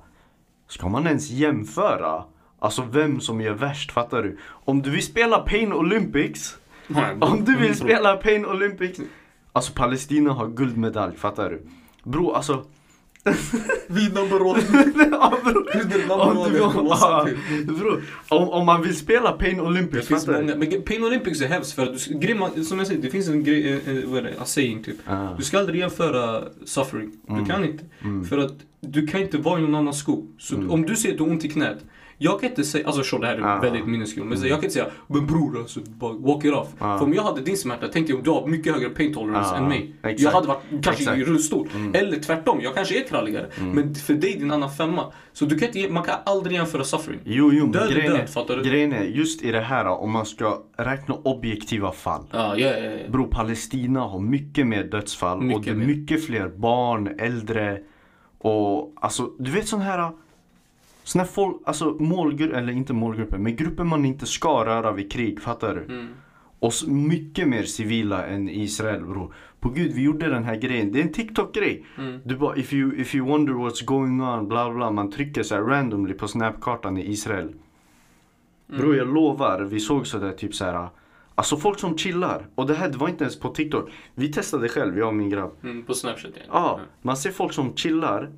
[0.68, 2.25] ska man ens jämföra?
[2.59, 4.38] Alltså vem som gör värst, fattar du?
[4.49, 9.01] Om du vill spela Pain Olympics, Nej, om du vill Mm, spela Pain Olympics,
[9.53, 11.62] alltså Palestina har guldmedalj, fattar du?
[12.05, 12.64] Bro, alltså...
[13.86, 14.60] Vi number one.
[15.10, 15.38] ja,
[17.66, 18.00] bro.
[18.28, 20.44] Om, om, man vill spela Pain Det Olympics, finns fattar du?
[20.54, 23.28] många, men Pain Olympics är hemskt för att du, man- som jag säger, det finns
[23.28, 24.96] en grej, eh, eh, vad är det, a saying typ.
[25.06, 25.34] Ah.
[25.38, 27.10] Du ska aldrig jämföra suffering.
[27.28, 27.84] Du kan inte.
[28.28, 30.26] För att du kan inte vara i någon annans sko.
[30.38, 31.78] Så om du ser att du har ont i knät.
[32.20, 33.61] Jag kan inte säga, alltså det här är Ah.
[33.61, 34.24] väldigt minneskull.
[34.24, 36.68] Men så jag kan inte säga, men bror alltså, bara walk it off.
[36.78, 36.98] Ah.
[36.98, 39.54] För om jag hade din smärta, tänkte jag om du har mycket högre pain tolerance
[39.54, 39.94] Ah, än mig.
[40.02, 40.20] exakt.
[40.20, 41.28] Jag hade varit kanske i Exakt.
[41.28, 41.68] rullstol.
[41.94, 43.46] Eller tvärtom, jag kanske är kralligare.
[43.74, 45.12] Men för dig, din annan femma.
[45.33, 47.20] Så du kan inte, man kan aldrig jämföra suffering.
[47.24, 48.62] Jo, jo, Död grejen, död, fattar du?
[48.62, 52.22] grejen är, just i det här om man ska räkna objektiva fall.
[52.33, 53.09] Ja, ja, ja, ja.
[53.11, 57.78] Bro, Palestina har mycket mer dödsfall och Mycket det är mycket fler barn, äldre
[58.38, 60.11] och alltså du vet sån här
[61.09, 65.12] Såna här folk, alltså målgrupper, eller inte målgrupper, men grupper man inte ska röra vid
[65.12, 65.94] krig, fattar du?
[65.94, 66.09] Mm.
[66.59, 69.33] Och så mycket mer civila än Israel bro.
[69.61, 70.92] På gud, vi gjorde den här grejen.
[70.92, 71.85] Det är en TikTok-grej.
[71.99, 72.21] Mm.
[72.25, 74.90] Du bara, if you, if you wonder what's going on, bla bla.
[74.90, 77.49] Man trycker så här randomly på snapkartan i Israel.
[77.49, 78.81] Mm.
[78.81, 80.88] Bro, jag lovar, vi såg sådär typ så här.
[81.35, 82.47] Alltså folk som chillar.
[82.55, 83.90] Och det här det var inte ens på TikTok.
[84.14, 85.53] Vi testade själv, jag och min grabb.
[85.62, 86.42] Mm, på Snapchat ja.
[86.53, 88.31] Ja, man ser folk som chillar.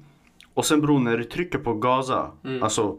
[0.55, 2.31] Och sen bro, när du trycker på Gaza.
[2.45, 2.63] Mm.
[2.63, 2.97] Alltså,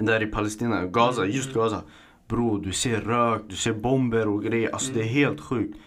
[0.00, 1.82] där i Palestina, Gaza, just Gaza.
[2.28, 4.70] Bro, du ser rök, du ser bomber och grejer.
[4.70, 4.98] Alltså Mm.
[4.98, 5.78] det är helt sjukt.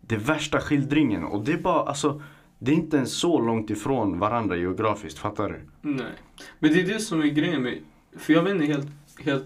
[0.00, 1.24] Det är värsta skildringen.
[1.24, 2.22] Och det är bara, alltså.
[2.58, 5.60] Det är inte ens så långt ifrån varandra geografiskt, fattar du?
[5.90, 6.12] Nej.
[6.58, 7.78] Men det är det som är grejen med...
[8.16, 8.86] För jag vet inte helt...
[9.18, 9.44] helt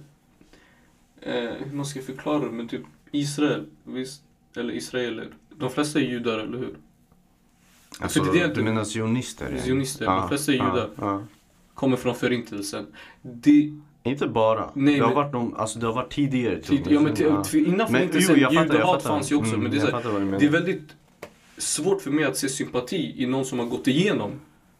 [1.21, 4.23] eh, hur man ska förklara det, men typ Israel, visst?
[4.57, 5.29] Eller israeler.
[5.57, 6.77] De flesta är judar, eller hur?
[8.01, 9.53] Alltså, det är det du menar sionister?
[9.57, 9.63] ja.
[9.63, 10.89] Sionister, de flesta är judar.
[11.01, 11.23] Ja,
[11.75, 12.87] Kommer från förintelsen.
[13.23, 13.51] Det...
[13.51, 14.11] ja.
[14.11, 14.71] Inte bara.
[14.75, 16.61] Nej, det, har men- varit de, alltså, det har varit tidigare.
[16.61, 17.45] Tid, ja, men till, Ja.
[17.59, 19.51] innan förintelsen, judehat fanns ju också.
[19.55, 20.89] Mm, men det är, här, det är väldigt
[21.59, 24.31] svårt för mig att se sympati i någon som har gått igenom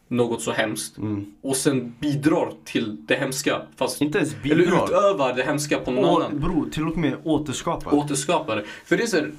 [0.07, 0.97] något så hemskt.
[0.97, 1.25] Mm.
[1.41, 3.61] Och sen bidrar till det hemska.
[3.75, 4.83] Fast, Inte ens eller bidrar.
[4.85, 6.39] utövar det hemska på någon Och, annan.
[6.39, 7.93] bro, till och med återskapar.
[7.95, 8.63] återskapare.
[8.85, 9.31] För det är så här,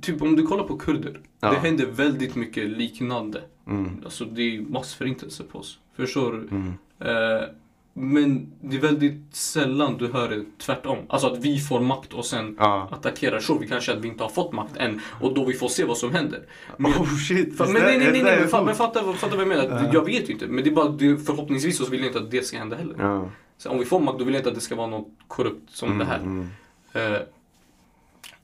[0.00, 1.20] Typ om du kollar på kurder.
[1.40, 1.50] Ja.
[1.50, 3.42] Det händer väldigt mycket liknande.
[3.66, 4.00] Mm.
[4.04, 5.78] Alltså det är massförintelse på oss.
[5.96, 6.38] Förstår du?
[6.56, 6.72] Mm.
[7.00, 7.48] Eh,
[7.94, 10.98] men det är väldigt sällan du hör det tvärtom.
[11.08, 12.88] Alltså att vi får makt och sen Ja.
[12.92, 13.40] attackerar.
[13.40, 15.00] Så vi kanske att vi inte har fått makt än.
[15.20, 16.42] Och då vi får se vad som händer.
[16.76, 17.58] Men, Oh shit.
[17.58, 19.64] Fa- men nej, nej, nej, nej men, fa- men fatta, fatta vad jag menar.
[19.84, 19.90] Ja.
[19.92, 20.46] Jag vet ju inte.
[20.46, 22.94] Men det är bara, det, förhoppningsvis så vill jag inte att det ska hända heller.
[22.98, 23.28] Ja.
[23.58, 25.70] Så om vi får makt då vill jag inte att det ska vara något korrupt
[25.70, 26.18] som det här.
[26.18, 26.46] Mm.
[26.92, 27.20] Eh,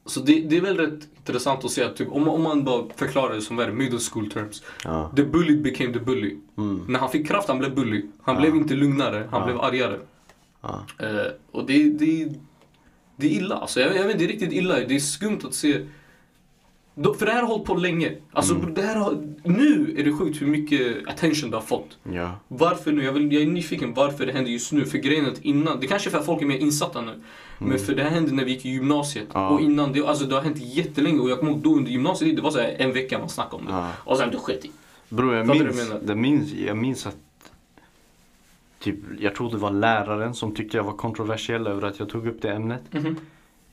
[0.09, 2.85] så det, det är väl rätt intressant att se att typ, om, om man bara
[2.97, 4.63] förklarar det som vad är middle school terms.
[4.85, 5.13] Ja.
[5.17, 6.37] The bully became the bully.
[6.59, 6.85] Mm.
[6.89, 8.03] När han fick kraft han blev bully.
[8.23, 8.41] Han Ja.
[8.41, 9.47] blev inte lugnare, han Ja.
[9.47, 9.99] blev argare.
[10.99, 12.29] Eh, och det, det,
[13.17, 13.55] det är illa.
[13.57, 14.75] Alltså, jag, jag vet, det är riktigt illa.
[14.75, 15.87] Det är skumt att se.
[17.19, 18.13] För det här har hållit på länge.
[18.33, 18.75] Alltså, Mm.
[18.75, 21.99] det här har, nu är det sjukt hur mycket attention det har fått.
[22.13, 22.33] Ja.
[22.49, 23.05] Varför nu?
[23.05, 24.85] Jag, vill, jag är nyfiken varför det händer just nu.
[24.85, 27.13] För grejen är att innan, det kanske är för att folk är mer insatta nu.
[27.59, 29.35] Men för det här hände när vi gick i gymnasiet.
[29.35, 29.43] Mm.
[29.43, 29.49] Ja.
[29.49, 31.19] Och innan det, alltså det har hänt jättelänge.
[31.19, 33.65] Och jag kommer ihåg då under gymnasiet, det var så en vecka man snackade om
[33.67, 33.73] det.
[33.73, 33.91] Ja.
[34.05, 34.71] Och sen det sket i.
[35.09, 37.17] Bro, jag minns, jag minns, jag minns att
[38.81, 42.27] Typ, jag tror det var läraren som tyckte jag var kontroversiell över att jag tog
[42.27, 42.83] upp det ämnet.
[42.91, 43.17] Mhm.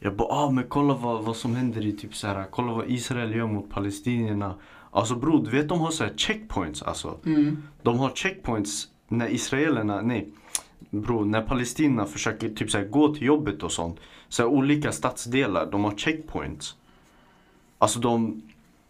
[0.06, 2.90] Jag bara, ah men kolla vad, vad som händer i typ så här, kolla vad
[2.90, 4.56] Israel gör mot palestinierna.
[4.92, 7.18] Alltså bror, du vet de har så här checkpoints alltså.
[7.26, 7.64] Mm.
[7.82, 10.30] De har checkpoints när israelerna, nej,
[10.90, 14.00] bro, när palestinierna försöker typ så här, gå till jobbet och sånt.
[14.30, 16.76] Så här, olika stadsdelar, de har checkpoints.
[17.78, 18.42] Alltså de,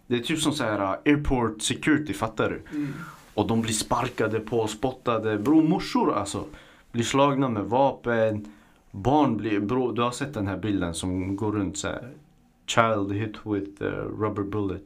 [0.08, 2.78] det är typ som så här uh, airport security, fattar du?
[2.78, 2.94] Mm.
[3.34, 5.38] Och de blir sparkade på, spottade.
[5.38, 6.46] Bro, morsor alltså.
[6.92, 8.46] Blir slagna med vapen.
[8.96, 12.14] Barn blir, bro, du har sett den här bilden som går runt så här.
[12.66, 14.84] Child hit with uh, rubber bullet.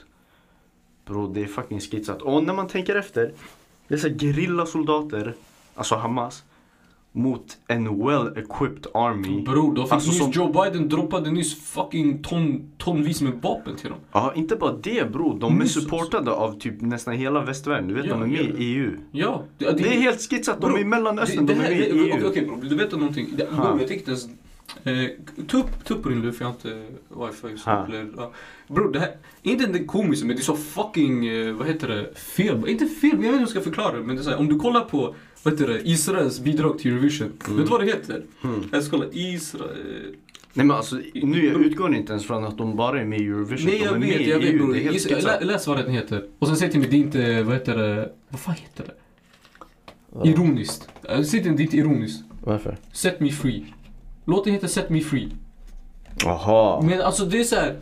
[1.06, 2.22] Bro, det är fucking skitsat.
[2.22, 3.34] Och när man tänker efter.
[3.88, 5.36] Det är så här gerillasoldater,
[5.76, 6.43] alltså Hamas.
[7.19, 9.41] Mot en well-equipped army.
[9.41, 13.75] Bror, de fick Alltså, nyss, som- Joe Biden droppade nyss fucking ton, tonvis med vapen
[13.75, 13.99] till dem.
[14.12, 15.38] Ja, inte bara det bro.
[15.38, 15.79] De är Nyss, alltså.
[15.82, 17.88] supportade av typ nästan hela västvärlden.
[17.88, 18.58] Du vet, Ja, de är med ja.
[18.60, 18.91] i EU.
[19.12, 19.43] Ja.
[19.58, 20.62] Det är helt skitsat.
[20.62, 22.27] De är i Mellanöstern, det, de det är med i E Okej, EU.
[22.29, 23.27] okej, bror, du vet någonting?
[23.38, 24.25] Det, bror, jag tänkte ens...
[24.84, 24.93] Eh,
[25.47, 27.62] ta, upp, ta upp din lur för jag har inte wifi.
[27.65, 28.32] Ja.
[28.67, 29.10] Bror, det här...
[29.41, 31.27] Inte det komiskt men det är så fucking...
[31.27, 32.19] Eh, vad heter det?
[32.19, 32.67] Fel.
[32.67, 34.03] Inte fel, men jag vet inte hur jag ska förklara det.
[34.03, 35.82] Men det är så här, om du kollar på vad heter det?
[35.89, 37.28] Israels bidrag till Eurovision.
[37.30, 38.23] Vet du vad det heter?
[38.43, 38.69] Mm.
[38.71, 39.10] Jag ska kolla.
[39.12, 40.15] Israel...
[40.54, 43.25] Nej men alltså, nu jag utgår inte ens från att de bara är med i
[43.25, 43.65] Eurovision.
[43.69, 45.21] Nej de är jag med vet, jag vet bror.
[45.21, 46.25] Lä, Läs vad den heter.
[46.39, 48.12] Och sen säg till mig, det är inte, vad heter det?
[48.30, 48.93] Vad fan heter det?
[50.30, 50.89] Ironiskt.
[51.10, 52.23] Äh, Säg till mig, det är inte ironiskt.
[52.43, 52.78] Varför?
[52.91, 53.65] Set me free.
[54.25, 55.30] Låten heter Set me free.
[56.23, 56.82] Jaha.
[56.82, 57.80] Men alltså det är så här.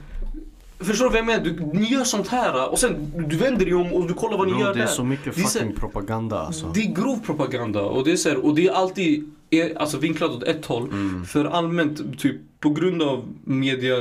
[0.80, 1.44] Förstår du vad jag menar?
[1.44, 4.48] Du, ni gör sånt här och sen du vänder dig om och du kollar vad
[4.48, 4.92] ni Bro, gör det är där.
[4.92, 6.72] så mycket Det är fucking propaganda alltså.
[6.74, 9.98] Det är grov propaganda och det är, så här, och det är alltid är, alltså
[9.98, 10.84] vinklat åt ett håll.
[10.90, 11.26] Mm.
[11.26, 13.96] För allmänt, typ på grund av media,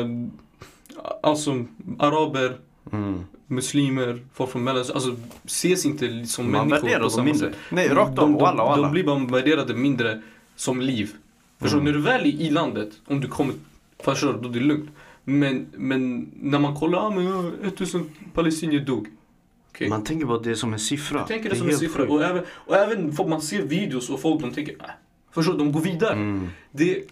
[1.23, 1.65] alltså
[1.99, 2.57] araber,
[2.93, 3.25] Mm.
[3.47, 7.49] muslimer, folk från Mellanöstern, alltså ses inte som Man människor värderar på dem mindre.
[7.49, 7.57] sätt.
[7.71, 8.15] Nej, rakt av.
[8.17, 8.83] de, de, Walla, walla.
[8.83, 10.23] de blir bara värderade mindre
[10.57, 11.11] som liv.
[11.61, 11.81] Förstår du?
[11.81, 11.93] Mm.
[11.93, 13.55] När du väl är i landet, om du kommer,
[14.05, 14.91] förstår du, då är det lugnt.
[15.29, 19.09] Men, men när man kollar, ah, men ja, 1000 palestinier dog.
[19.69, 19.89] Okej.
[19.89, 21.19] Man tänker bara det som en siffra.
[21.19, 22.09] Jag tänker det är som en siffra.
[22.09, 24.91] Och även, och även man ser videos och folk de tänker, äh,
[25.31, 26.13] förstår du, de går vidare.
[26.13, 26.49] Mm.
[26.73, 27.05] Det,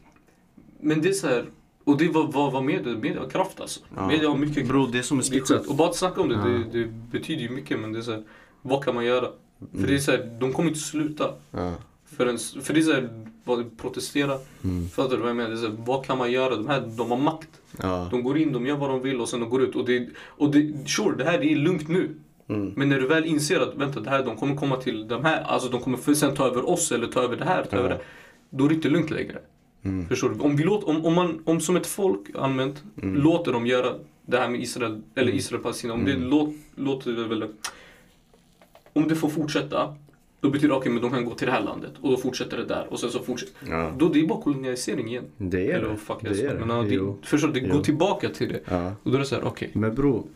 [0.80, 1.44] men det är så här,
[1.84, 3.80] och det var, var, var media, media har kraft alltså.
[3.96, 4.06] Ja.
[4.08, 5.66] Media har mycket Bro, det är som en det sjukt.
[5.66, 6.44] Och bara att snacka om det, Ja.
[6.44, 8.22] det, det betyder ju mycket men det är så här,
[8.62, 9.28] vad kan man göra?
[9.72, 11.34] För det är så här, de kommer inte sluta.
[11.50, 11.74] Ja.
[12.16, 14.38] Förrän, för det är så här, vad, protestera.
[14.64, 14.88] Mm.
[14.88, 15.50] Fattar du vad jag menar?
[15.50, 16.56] Det är så här, vad kan man göra?
[16.56, 17.48] De här, de har makt.
[17.82, 18.08] Ja.
[18.10, 19.76] De går in, de gör vad de vill och sen de går ut.
[19.76, 22.10] Och det, och det, sure, det här är lugnt nu.
[22.48, 22.72] Mm.
[22.76, 25.42] Men när du väl inser att vänta, det här, de kommer komma till de här,
[25.42, 28.00] alltså de kommer sen ta över oss eller ta över det här, ta över det.
[28.50, 29.38] Då är det inte lugnt längre.
[29.84, 30.08] Mm.
[30.08, 30.40] Förstår du?
[30.40, 33.14] Om, vi låter, om, om, man, om som ett folk allmänt Mm.
[33.22, 33.94] låter dem göra
[34.26, 35.38] det här med Israel, eller Mm.
[35.38, 36.20] Israel-Palestina, om Mm.
[36.20, 37.44] det låt, låter det väl...
[38.92, 39.94] Om det får fortsätta,
[40.44, 42.56] då betyder det okej, men de kan gå till det här landet och då fortsätter
[42.56, 43.92] det där och sen så fortsätter Ja.
[43.98, 45.24] Då det är bara kolonialisering igen.
[45.38, 45.88] Det är eller det.
[45.88, 46.42] vad fuck Det jag sa.
[46.44, 46.60] är det.
[46.66, 47.18] Men ja, Jo.
[47.22, 48.60] det, förstår du, det går tillbaka till det.
[48.68, 48.92] Ja.
[49.02, 49.70] Och då är det såhär, okej.
[49.72, 50.26] Men bro.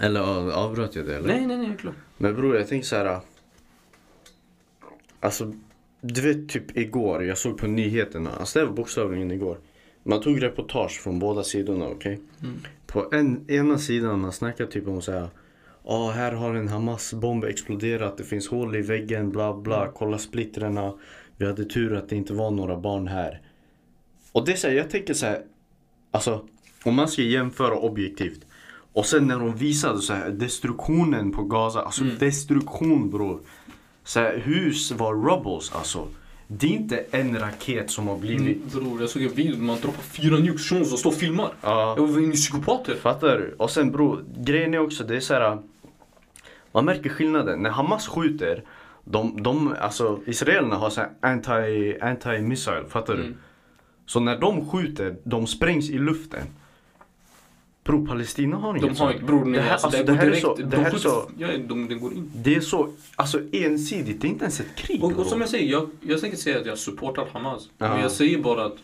[0.00, 0.20] Eller
[0.52, 1.28] avbröt jag det eller?
[1.28, 1.94] Nej, nej, nej, klart.
[2.16, 3.20] Men bror jag tänker så här.
[5.20, 5.52] Alltså,
[6.00, 9.58] du vet typ igår, jag såg på nyheterna, alltså det var bokstavligen igår.
[10.02, 12.20] Man tog reportage från båda sidorna, okej?
[12.42, 12.54] Mm.
[12.86, 15.28] På en, ena sidan man snackar typ om så här.
[15.86, 20.94] Ja, här har en Hamas-bomb exploderat, det finns hål i väggen, bla bla, kolla splittrarna.
[21.36, 23.40] Vi hade tur att det inte var några barn här.
[24.32, 25.42] Och det är så här, jag tänker så här.
[26.10, 26.44] Alltså,
[26.84, 28.40] om man ska jämföra objektivt.
[28.92, 32.14] Och sen när de visade så här, destruktionen på Gaza, alltså Mm.
[32.18, 33.40] destruktion bror.
[34.04, 36.08] Så här, hus var rubbles alltså.
[36.46, 38.56] Det är inte en raket som har blivit...
[38.74, 41.52] Mm, bror, jag såg en video där man droppar fyra nukes och står och filmar.
[41.60, 41.94] Ja.
[41.96, 42.94] Jag var inne psykopater.
[42.94, 43.54] Fattar du?
[43.58, 45.58] Och sen bror, grejen är också det är så här.
[46.74, 47.62] Man märker skillnaden.
[47.62, 48.62] När Hamas skjuter,
[49.04, 53.20] de, de alltså israelerna har så här anti, anti-missile, fattar du?
[53.20, 53.34] Mm.
[54.06, 56.42] Så när de skjuter, de sprängs i luften.
[57.84, 59.12] Bror, Palestina har inget De har sånt.
[59.14, 60.42] inte, bror nej, Det här- alltså, alltså, det, här är direkt.
[60.42, 62.30] så- de det här är så- Ja, de, den går in.
[62.34, 65.50] Det är så, alltså ensidigt, det är inte ens ett krig Och, och som jag
[65.50, 67.68] säger, jag, jag tänker säga att jag supportar Hamas.
[67.78, 67.88] Ja.
[67.88, 68.76] Men jag säger bara att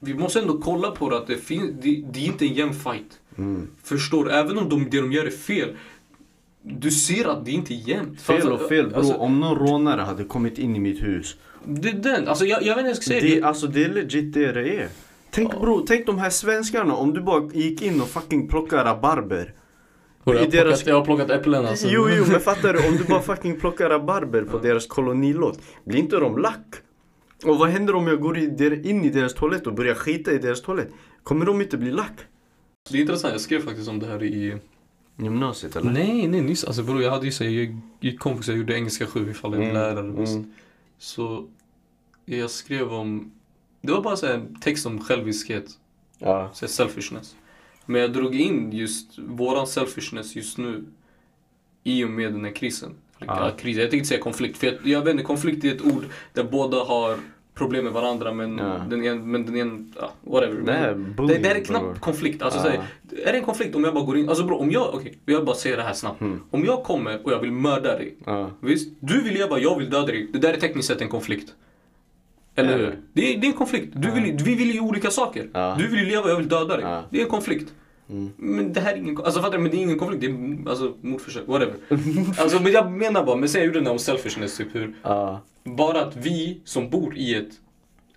[0.00, 2.74] vi måste ändå kolla på det att det, fin, det, det är inte en jämn
[2.74, 3.20] fight.
[3.38, 3.68] Mm.
[3.82, 4.30] Förstår?
[4.32, 5.76] Även om de, det de gör är fel.
[6.68, 8.20] Du ser att det inte är jämnt.
[8.20, 11.36] Fel Alltså, och fel bror, Alltså, om någon rånare hade kommit in i mitt hus.
[11.64, 12.28] det är den.
[12.28, 13.20] Alltså jag, jag vet inte vad jag ska säga.
[13.40, 14.88] Det, alltså det är legit det det är.
[15.30, 15.58] Tänk Ja.
[15.60, 19.54] bror, tänk de här svenskarna om du bara gick in och fucking plockade rabarber.
[20.24, 21.88] jag, har i deras- plockat, jag har plockat äpplen alltså.
[21.90, 25.60] Jo jo men fattar du, om du bara fucking plockar rabarber på deras kolonilott.
[25.84, 26.66] Blir inte de lack?
[27.44, 30.62] Och vad händer om jag går in i deras toalett och börjar skita i deras
[30.62, 30.88] toalett?
[31.22, 32.18] Kommer de inte bli lack?
[32.90, 34.56] Det är intressant, jag skrev faktiskt om det här i...
[35.16, 35.90] Gymnasiet eller?
[35.90, 36.64] Nej, nej nyss.
[36.64, 39.62] Alltså bror jag hade ju så, jag gick komvux, jag gjorde engelska 7 ifall jag
[39.62, 40.20] Mm, lärare.
[40.20, 40.34] visst.
[40.36, 40.52] mm.
[40.98, 41.46] Så
[42.24, 43.32] jag skrev om,
[43.80, 45.70] det var bara så en text om själviskhet,
[46.18, 46.50] Ja.
[46.54, 47.36] så selfishness.
[47.86, 50.84] Men jag drog in just våran selfishness just nu
[51.84, 52.94] i och med den här krisen.
[53.18, 53.50] Ja.
[53.58, 53.76] kris.
[53.76, 56.76] Jag tänkte säga konflikt, för jag, jag vet inte, konflikt är ett ord där båda
[56.84, 57.18] har
[57.56, 58.80] problem med varandra men Ja.
[58.90, 60.60] den ena, men den ena, ja, whatever.
[60.62, 62.42] Det är bullying, det, det är knappt konflikt.
[62.42, 62.70] Alltså, Ja.
[62.70, 62.80] här,
[63.28, 65.44] är det en konflikt om jag bara går in, alltså bro, om jag, okej, jag
[65.44, 66.20] bara säger det här snabbt.
[66.20, 66.40] Mm.
[66.50, 68.50] Om jag kommer och jag vill mörda dig, Ja.
[68.60, 68.88] visst?
[69.00, 70.28] Du vill leva, jag vill döda dig.
[70.32, 71.54] Det där är tekniskt sett en konflikt.
[72.54, 72.86] Eller hur?
[72.86, 72.96] det?
[73.12, 73.92] Det är, en konflikt.
[73.94, 75.76] Du vill, vi vill ju olika saker.
[75.78, 77.02] Du vill leva, jag vill döda dig.
[77.10, 77.74] Det är en konflikt.
[78.10, 78.30] Mm.
[78.36, 79.62] Men det här är ingen, alltså fattar du?
[79.62, 81.74] Men det är ingen konflikt, det är alltså mordförsök, whatever.
[82.38, 84.94] alltså men jag menar bara, men sen jag gjorde den här om selfishness typ hur,
[85.02, 85.40] Ja.
[85.64, 87.50] bara att vi som bor i ett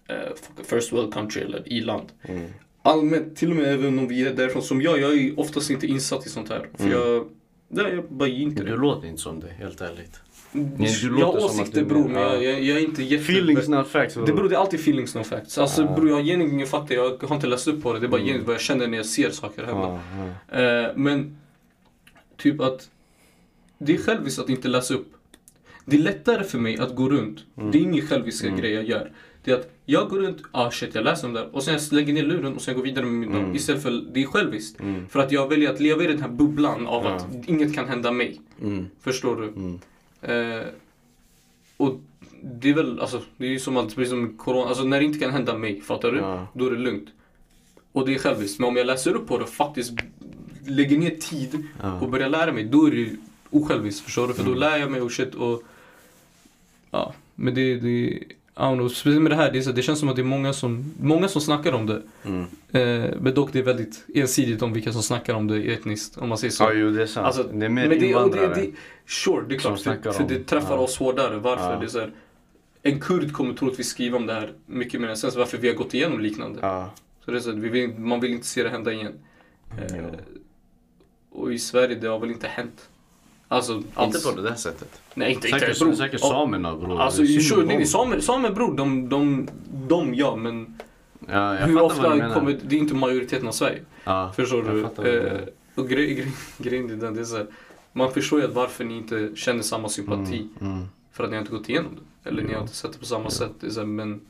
[0.07, 2.45] eh, first world country eller i-land, Mm.
[2.81, 5.87] allmänt, till och med även om vi är därifrån som jag, jag är oftast inte
[5.87, 6.67] insatt i sånt här.
[6.77, 6.97] För Mm.
[6.99, 7.27] jag,
[7.67, 8.75] nej, jag bara inte Du det.
[8.77, 10.21] låter inte som det, helt ärligt.
[10.51, 12.33] Nej, jag har åsikter bror, men ja.
[12.33, 13.23] jag, jag, jag är inte jätte...
[13.23, 14.15] Feelings not facts.
[14.15, 15.57] Det beror, det är alltid feelings no facts.
[15.57, 15.95] Alltså Ja.
[15.95, 17.99] bror, jag har ingen fakta, jag har inte läst upp på det.
[17.99, 18.45] Det är bara Mm.
[18.45, 19.99] vad jag känner när jag ser saker hemma.
[20.17, 20.59] Ja, ja.
[20.59, 21.37] Eh, men
[22.37, 22.89] typ att
[23.77, 25.13] det är själviskt att inte läsa upp.
[25.85, 27.39] Det är lättare för mig att gå runt.
[27.57, 27.71] Mm.
[27.71, 28.59] Det är ingen själviska Mm.
[28.59, 29.11] grej jag gör.
[29.43, 31.81] Det är att jag går runt, ah shit jag läser om det och sen jag
[31.93, 33.41] lägger ner luren och sen går vidare med min dag.
[33.41, 33.55] Mm.
[33.55, 34.79] Istället för, det är själviskt.
[34.79, 35.07] Mm.
[35.09, 37.09] För att jag väljer att leva i den här bubblan av Ja.
[37.15, 38.41] att inget kan hända mig.
[38.61, 38.85] Mm.
[39.01, 39.77] Förstår du?
[40.21, 40.61] Eh,
[41.77, 41.99] och
[42.43, 45.05] det är väl, alltså det är ju som att, precis som corona, alltså när det
[45.05, 46.17] inte kan hända mig, fattar du?
[46.17, 46.47] Ja.
[46.53, 47.09] Då är det lugnt.
[47.91, 48.59] Och det är själviskt.
[48.59, 49.91] Men om jag läser upp på det och faktiskt
[50.65, 51.99] lägger ner tid Ja.
[51.99, 53.17] och börjar lära mig, då är det ju
[53.49, 54.05] osjälviskt.
[54.05, 54.33] Förstår du?
[54.33, 54.59] För då Mm.
[54.59, 55.63] lär jag mig och shit och...
[56.91, 57.75] Ja, men det...
[57.79, 58.23] det
[58.59, 60.93] know, speciellt med det här, det, så, det känns som att det är många som,
[60.99, 62.01] många som snackar om det.
[62.25, 62.41] Mm.
[62.71, 66.29] Eh, men dock det är väldigt ensidigt om vilka som snackar om det etniskt, om
[66.29, 66.63] man säger så.
[66.63, 67.25] Ja, jo det är sant.
[67.25, 68.55] Alltså, det är mer men det, invandrare.
[68.55, 68.71] det, det,
[69.07, 69.81] sure, det är klart.
[69.81, 70.79] För, för det träffar ja.
[70.79, 71.37] oss hårdare.
[71.37, 71.73] Varför?
[71.73, 71.79] Ja.
[71.79, 72.11] Det är så här,
[72.83, 75.31] en kurd kommer troligtvis skriva om det här mycket mer än sen.
[75.35, 76.59] Varför vi har gått igenom liknande.
[76.61, 76.91] Ja.
[77.25, 79.13] Så det är så vi vill, man vill inte se det hända igen.
[79.77, 80.05] Eh,
[81.31, 82.89] och i Sverige, det har väl inte hänt.
[83.51, 84.15] Alltså, alls.
[84.15, 85.01] Inte på det där sättet.
[85.13, 85.93] Nej, inte, inte Säkert, bror.
[85.93, 87.01] säkert samerna bror.
[87.01, 87.21] Alltså,
[87.85, 89.47] samer, samer bror, de, de,
[89.87, 90.77] de ja, men
[91.27, 92.33] Ja, jag hur ofta du menar.
[92.33, 93.81] kommer, det är inte majoriteten av Sverige.
[94.03, 95.09] Ja, Förstår du?
[95.09, 95.39] Eh,
[95.75, 97.47] och grej, grej, grejen är den, det är så här,
[97.93, 100.47] man förstår ju att varför ni inte känner samma sympati.
[100.61, 100.85] Mm, mm.
[101.11, 101.91] För att ni har inte gått igenom
[102.23, 102.29] det.
[102.29, 103.29] Eller ni har inte sett det på samma Ja.
[103.29, 103.51] sätt.
[103.59, 104.21] Det är så här, men...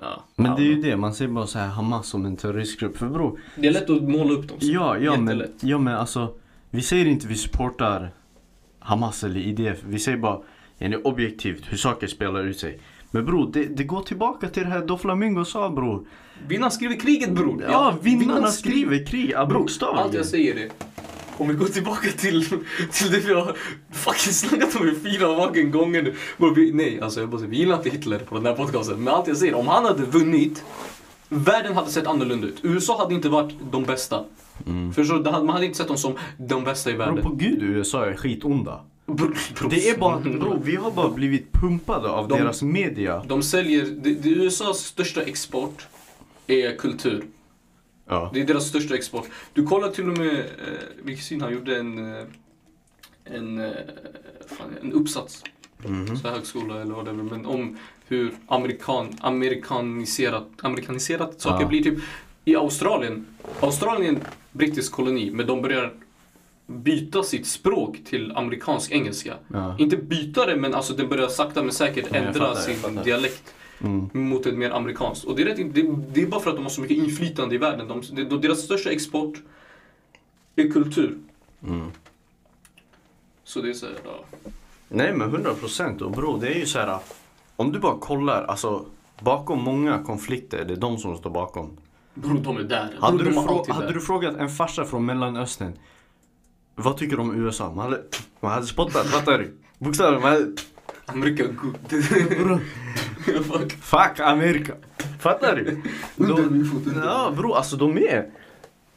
[0.00, 0.24] Ja.
[0.36, 2.96] Men det är ju det, man ser bara så här Hamas som en terroristgrupp.
[2.96, 4.66] För bror, Det är lätt att måla upp dem så.
[4.66, 6.28] ja, ja, men, ja men alltså.
[6.70, 8.10] Vi säger inte vi supportar
[8.78, 9.78] Hamas eller IDF.
[9.84, 10.40] Vi säger bara
[10.78, 12.80] yani, objektivt hur saker spelar ut sig.
[13.10, 16.06] Men bror, det, det går tillbaka till det här Doflamingo sa bror.
[16.48, 17.64] Vinnaren skriver kriget bror.
[17.70, 20.12] Ja, vinnarna skriver krig, ja, Allt bokstavligen.
[20.12, 20.70] jag säger är,
[21.36, 22.44] om vi går tillbaka till,
[22.92, 23.56] till det vi har
[23.92, 26.14] fucking snackat om i fyra fucking gånger nu.
[26.36, 29.04] Bro, vi, nej, alltså jag bara säger, vi gillar inte Hitler på den här podcasten.
[29.04, 30.64] Men allt jag säger, om han hade vunnit,
[31.28, 32.56] världen hade sett annorlunda ut.
[32.62, 34.24] USA hade inte varit de bästa.
[34.66, 34.92] Mm.
[34.92, 35.22] Förstår du?
[35.22, 37.24] Det Man hade inte sett dem som de bästa i Bro, världen.
[37.24, 38.80] på gud USA är skitonda.
[39.06, 39.14] Bro,
[39.58, 43.22] bro, Det är bara att bro, vi har bara blivit pumpade av De- deras media.
[43.28, 45.86] De säljer, det, det är USAs största export
[46.46, 47.24] är kultur.
[48.08, 48.30] Ja.
[48.34, 49.26] Det är deras största export.
[49.52, 50.44] Du kollar till och med, eh,
[51.02, 52.22] min kusin han gjorde en, eh,
[53.24, 53.70] en, eh,
[54.46, 55.44] fan, en uppsats
[55.84, 56.16] Mhm.
[56.16, 61.68] så högskola eller whatever, men om hur amerikan, amerikaniserat, amerikaniserat saker Ja.
[61.68, 61.82] blir.
[61.82, 61.98] Typ
[62.44, 63.26] i Australien,
[63.60, 64.24] Australien är en
[64.58, 65.92] brittisk koloni, men de börjar
[66.66, 69.34] byta sitt språk till amerikansk engelska.
[69.52, 69.76] Ja.
[69.78, 73.54] Inte byta det, men alltså den börjar sakta men säkert Ja, ändra fattar, sin dialekt
[73.80, 74.10] Mm.
[74.12, 75.24] mot ett mer amerikanskt.
[75.24, 77.54] Och det är, rätt, det, det är bara för att de har så mycket inflytande
[77.54, 77.88] i världen.
[77.88, 79.42] De, det, deras största export
[80.56, 81.18] är kultur.
[81.66, 81.90] Mm.
[83.44, 84.24] Så det är så här, ja.
[84.88, 86.98] Nej men 100 procent och bro, det är ju så här.
[87.56, 88.84] Om du bara kollar, alltså
[89.20, 91.70] bakom många konflikter, det är de som står bakom.
[92.22, 92.94] Bror, de är där.
[93.00, 93.94] Hade, Bror, du, frå- hade där.
[93.94, 95.72] du frågat en farsa från Mellanöstern,
[96.74, 97.72] vad tycker du om USA?
[97.74, 98.02] Man hade,
[98.40, 99.56] man hade spottat, fattar du?
[99.78, 100.52] Bokstavligen, man hade,
[101.06, 102.58] Amerika är bro,
[103.42, 103.72] Fuck.
[103.72, 104.72] fuck Amerika.
[105.20, 105.82] Fattar du?
[106.26, 106.70] De,
[107.04, 108.30] ja bro, alltså de är,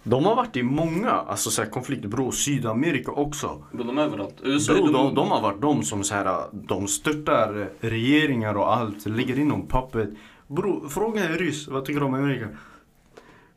[0.03, 3.63] de har varit i många alltså, så här, konflikter, bro, Sydamerika också.
[3.71, 4.35] Bror, de är överallt.
[4.43, 9.05] USA Bro, de, de har varit de som så här, de störtar regeringar och allt,
[9.05, 10.09] lägger in dem på pappret.
[10.47, 12.47] Bro, fråga en ryss, vad tycker du om Amerika?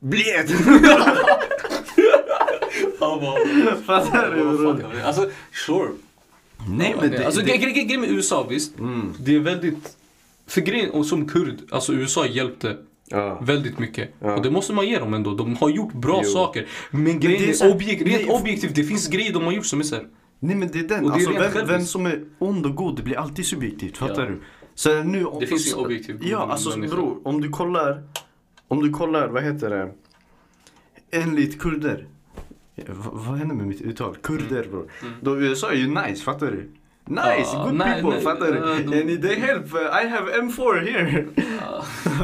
[0.05, 0.51] Bled!
[3.01, 3.77] Han bara...
[3.87, 5.31] Fattar du Alltså,
[5.67, 5.89] sure.
[6.69, 8.79] Nej men det, alltså, det, grej- grej- Grejen med USA, visst.
[8.79, 9.97] mm, Det är väldigt...
[10.47, 12.77] För grejen, och som kurd, alltså USA hjälpte
[13.09, 13.39] ja.
[13.43, 14.15] väldigt mycket.
[14.21, 14.35] Ja.
[14.37, 15.35] Och det måste man ge dem ändå.
[15.35, 16.31] De har gjort bra Jo.
[16.31, 16.67] saker.
[16.91, 19.67] Men grejen det är är, så nej, rent objektivt, det finns grejer de har gjort
[19.67, 20.05] som är såhär...
[20.41, 22.97] Nej men det är den, det är alltså vem, vem som är ond och god,
[22.97, 24.29] det blir alltid subjektivt, fattar Ja.
[24.29, 24.41] du?
[24.75, 28.03] Så nu, Det finns ingen objektiv god Ja, alltså bror, om du kollar,
[28.69, 29.91] om du kollar, vad heter det?
[31.11, 32.07] Enligt kurder.
[32.77, 34.17] V- vad händer med mitt uttal?
[34.23, 34.91] Kurder bror.
[35.03, 35.15] Mm.
[35.21, 36.71] Då USA är ju nice, fattar du?
[37.07, 38.59] Nice, Ja, good nej, people, nej, fattar du?
[38.93, 39.67] ja, de- they help?
[39.75, 41.27] I have M4 here.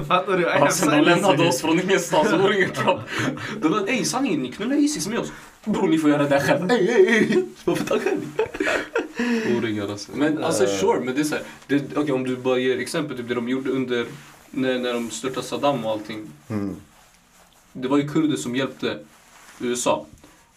[0.08, 0.42] fattar du?
[0.42, 3.02] I have Alltså de lämnade oss från ingenstans, vore inget krav.
[3.62, 5.32] De bara, ey sanningen, ni knullar Isis med oss.
[5.64, 6.70] Bror ni får göra det själv.
[6.70, 7.42] Ey ey ey.
[7.64, 8.20] Varför tar själv?
[9.58, 10.12] O-ringar alltså.
[10.14, 11.44] Men alltså sure, men det är såhär.
[11.96, 14.06] Okej om du bara ger exempel, typ det de gjorde under,
[14.50, 16.30] när, när de störtade Saddam och allting.
[16.48, 16.76] Mm.
[17.72, 18.98] Det var ju kurder som hjälpte
[19.60, 20.06] USA.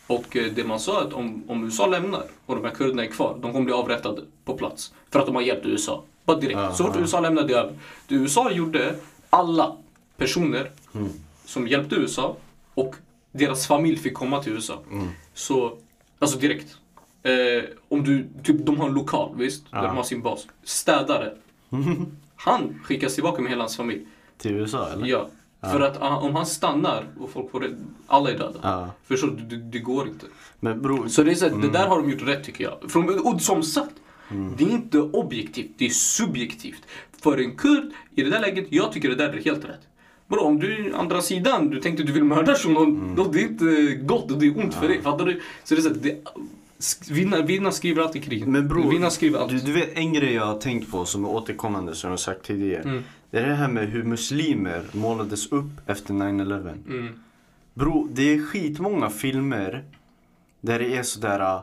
[0.08, 3.04] Och eh, det man sa är att om, om USA lämnar och de här kurderna
[3.06, 4.94] är kvar, de kommer bli avrättade på plats.
[5.12, 6.04] För att de har hjälpt USA.
[6.26, 6.58] Bara direkt.
[6.58, 6.74] Aha.
[6.74, 7.74] Så fort USA lämnade det över.
[8.08, 8.96] Det USA gjorde,
[9.30, 9.78] alla
[10.18, 11.10] personer Mm.
[11.46, 12.36] som hjälpte USA
[12.74, 12.96] och
[13.32, 14.80] deras familj fick komma till USA.
[14.92, 15.08] Mm.
[15.34, 15.78] Så,
[16.20, 16.76] alltså direkt.
[17.24, 19.72] Eh, om du, typ de har en lokal, visst?
[19.72, 19.88] Där Ja.
[19.88, 20.48] de har sin bas.
[20.64, 21.34] Städare.
[22.44, 24.02] Han skickas tillbaka med hela hans familj.
[24.38, 25.08] Till USA eller?
[25.08, 25.30] Ja.
[25.62, 27.70] För att ah, om han stannar och folk får det,
[28.08, 28.60] alla är döda.
[28.64, 28.90] Ja.
[29.08, 29.58] Förstår du?
[29.58, 30.26] Det, det går inte.
[30.60, 31.62] Men bror, Så det, är så, Mm.
[31.62, 32.92] det där har de gjort rätt tycker jag.
[32.92, 33.94] Från, och som sagt,
[34.58, 36.82] det är inte objektivt, det är subjektivt.
[37.24, 39.82] För en kurd, i det där läget, jag tycker det där är helt rätt.
[40.28, 43.16] Bro, om du är andra sidan, du tänkte du vill mörda shunon, Mm.
[43.16, 45.02] då det är inte gott och det är ont för dig.
[45.02, 45.42] Fattar du?
[45.64, 46.24] Så det är så, det,
[47.10, 48.48] vinna, vinna skriver alltid krig.
[48.48, 49.60] Men bror, vinna skriver alltid.
[49.60, 52.18] du, du vet en grej jag har tänkt på som är återkommande som jag har
[52.18, 52.84] sagt tidigare.
[52.84, 53.04] Mm.
[53.32, 56.70] Det är det här med hur muslimer målades upp efter 9-11.
[56.88, 57.14] Mm.
[57.74, 59.84] Bro, det är skitmånga filmer
[60.62, 61.40] där det är sådär...
[61.40, 61.62] äh,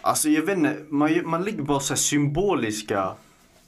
[0.00, 3.14] Alltså jag vet inte, man, man lägger bara så symboliska,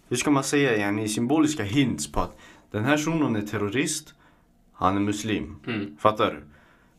[0.09, 2.39] hur ska man säga igen, symboliska hints på att
[2.71, 4.15] den här shunon är terrorist,
[4.73, 5.57] han är muslim.
[5.67, 5.97] Mm.
[5.99, 6.43] Fattar du?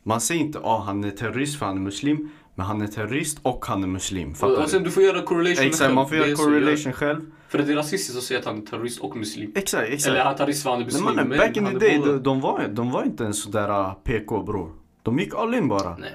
[0.04, 2.88] Man säger inte att ah, han är terrorist för han är muslim, men han är
[2.88, 4.36] terrorist och han är muslim.
[4.36, 4.92] Fattar Och, och sen du?
[4.92, 5.96] får göra correlation Exakt, själv.
[5.96, 7.22] man får göra correlation själv.
[7.50, 9.52] För att det är rasistiskt att säga att han är terrorist och muslim.
[9.56, 10.12] Exakt, exakt.
[10.12, 11.16] Eller han är terrorist för han är Men muslim.
[11.16, 14.44] mannen, back in the day, de, de, var, de var inte ens sådär uh, PK
[14.44, 14.72] bror.
[15.04, 15.98] De gick all in bara.
[15.98, 16.14] Nej.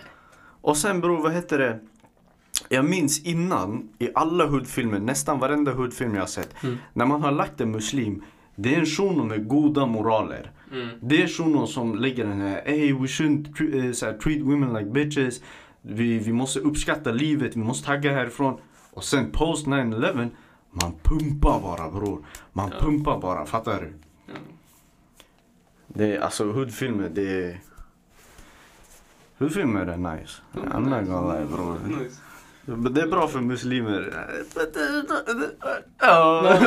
[0.60, 1.80] Och sen bror, vad heter det?
[2.68, 6.62] Jag minns innan, i alla hoodfilmer, nästan varenda hoodfilm jag har sett.
[6.62, 6.78] Mm.
[6.92, 8.22] När man har lagt en muslim,
[8.56, 10.50] det är en shuno med goda moraler.
[10.74, 10.88] Mm.
[11.00, 14.40] Det är shunon som lägger den här, hey we shouldn't tre- eh, så här, treat
[14.42, 15.40] women like bitches.
[15.82, 18.60] Vi, vi måste uppskatta livet, vi måste tagga härifrån.
[18.92, 20.28] Och sen post 9-11,
[20.70, 22.24] man pumpar bara bror.
[22.52, 22.78] Man Ja.
[22.80, 23.92] pumpar bara, fattar du?
[24.26, 24.34] Ja.
[25.88, 27.60] Det är, alltså hoodfilmer, det är...
[29.38, 30.32] Hoodfilmer är nice.
[30.52, 31.78] I'm not gonna lie bror.
[31.86, 32.20] Nice.
[32.66, 34.26] Det är bra för muslimer.
[36.00, 36.58] Ja.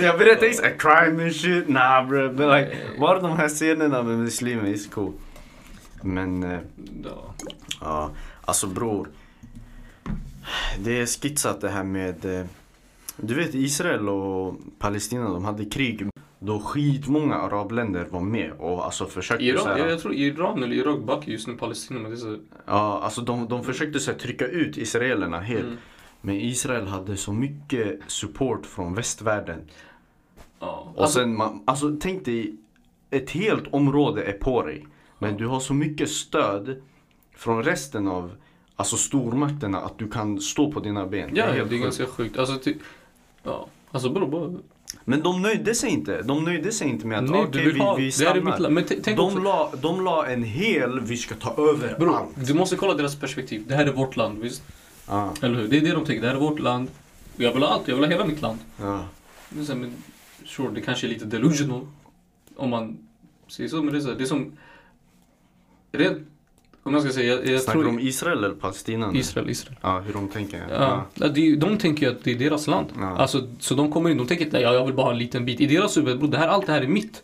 [0.00, 1.68] Jag berättar inte crime and shit.
[1.68, 2.32] Nah bro.
[2.32, 5.12] Men like, bara de här scenerna med muslimer is cool.
[6.02, 6.58] Men eh,
[7.04, 7.34] Ja.
[7.80, 8.10] ja,
[8.44, 9.08] alltså bror.
[10.78, 12.24] Det är skitsat det här med...
[12.40, 12.46] eh,
[13.16, 16.06] Du vet Israel och Palestina, de hade krig.
[16.38, 20.62] Då skitmånga arabländer var med och alltså försökte så Iran, här- jag, jag tror Iran
[20.62, 22.38] eller Irak backar just nu Palestina men det är så...
[22.66, 25.64] Ja, alltså de, de försökte så här, trycka ut israelerna helt.
[25.64, 25.76] Mm.
[26.20, 29.60] Men Israel hade så mycket support från västvärlden.
[30.60, 30.92] Ja.
[30.96, 32.56] Och sen, man, alltså tänk dig,
[33.10, 34.86] ett helt område är på dig.
[35.18, 36.82] Men du har så mycket stöd
[37.36, 38.32] från resten av
[38.76, 41.30] alltså stormakterna att du kan stå på dina ben.
[41.34, 42.38] Ja, ja, helt det är ganska sjukt.
[42.38, 42.74] Alltså, ty,
[43.42, 43.68] ja.
[43.90, 44.54] Alltså bro, bara...
[45.04, 46.22] Men de nöjde sig inte.
[46.22, 47.94] De nöjde sig inte med att Nej, vill vi, ha...
[47.94, 48.70] vi stannar.
[48.70, 49.38] Men tänk De också...
[49.38, 52.46] la, de la en hel, vi ska ta över Bro, allt.
[52.46, 53.64] du måste kolla deras perspektiv.
[53.68, 54.62] Det här är vårt land, visst?
[55.08, 55.68] Ja, Eller hur?
[55.68, 56.22] Det är det de tänker.
[56.22, 56.88] Det här är vårt land.
[57.36, 57.88] Jag vill ha allt.
[57.88, 58.58] Jag vill ha hela mitt land.
[58.78, 59.94] är så här, men,
[60.44, 61.86] sure, det kanske är lite delusional.
[62.56, 62.98] Om man
[63.48, 63.82] säger så.
[63.82, 64.52] Men det är så det är som...
[65.92, 66.28] Rent...
[66.88, 69.10] Om jag ska säga, jag, jag Snackar du om Israel eller Palestina?
[69.10, 69.18] nu?
[69.18, 69.78] Israel, Israel.
[69.82, 70.62] Ja, hur de tänker.
[70.70, 71.06] Ja.
[71.14, 71.28] Ja.
[71.28, 72.86] De, de tänker ju att det är deras land.
[72.98, 73.16] Ja.
[73.18, 75.44] Alltså, så de kommer in, de tänker inte ja, jag vill bara ha en liten
[75.44, 75.60] bit.
[75.60, 77.22] I deras huvud, bro, det här, allt det här är mitt.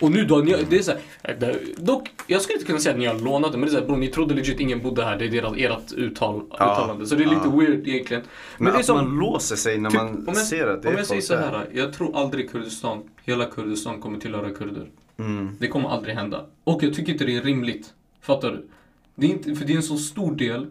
[0.00, 0.92] Och nu då, ni, det är så
[1.22, 3.70] här, det, dock, jag skulle inte kunna säga att ni har lånat det, men det
[3.70, 5.16] är så här, bro, ni trodde legit ingen bodde här.
[5.18, 6.54] Det är deras, ert uttal, Ja.
[6.54, 7.06] uttalande.
[7.06, 7.56] Så det är lite Ja.
[7.56, 8.22] weird egentligen.
[8.58, 10.82] Men, det är att som- man låser sig när Typ, man om jag- ser att
[10.82, 14.50] det Om är jag säger så här, jag tror aldrig Kurdistan, hela Kurdistan kommer tillhöra
[14.50, 14.86] kurder.
[15.18, 15.56] Mm.
[15.60, 16.44] Det kommer aldrig hända.
[16.64, 17.86] Och jag tycker inte det är rimligt.
[18.22, 18.66] Fattar du?
[19.14, 20.66] Det är inte, för det är en så stor del.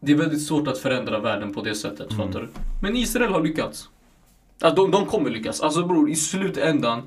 [0.00, 2.26] Det är väldigt svårt att förändra världen på det sättet, Mm.
[2.26, 2.48] fattar du?
[2.82, 3.88] Men Israel har lyckats.
[4.60, 5.60] Alltså, de, de kommer lyckas.
[5.60, 7.02] Alltså bror, i slutändan.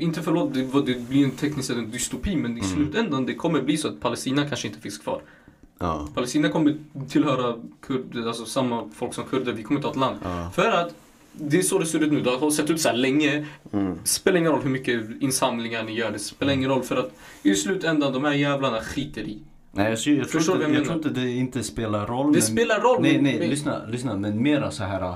[0.00, 0.62] Inte förlåt, det,
[0.92, 2.58] det blir en tekniskt sett en dystopi, men Mm.
[2.58, 5.20] i slutändan det kommer bli så att Palestina kanske inte finns kvar.
[5.78, 6.08] Ja.
[6.14, 6.76] Palestina kommer
[7.08, 10.16] tillhöra kurd, alltså samma folk som kurder, vi kommer inte ha ett land.
[10.24, 10.50] Ja.
[10.54, 10.94] För att
[11.40, 13.46] det är så det ser ut nu, det har sett ut så länge.
[13.72, 13.98] Mm.
[14.04, 17.10] Spelar ingen roll hur mycket insamlingar ni gör, det spelar ingen roll för att
[17.42, 19.38] i slutändan de här jävlarna skiter i.
[19.72, 22.26] Nej, jag, jag, tror inte, jag jag tror inte det inte spelar roll.
[22.26, 22.42] Det men...
[22.42, 23.02] spelar roll.
[23.02, 24.16] Nej, nej, men- lyssna, lyssna.
[24.16, 25.14] Men mera så här.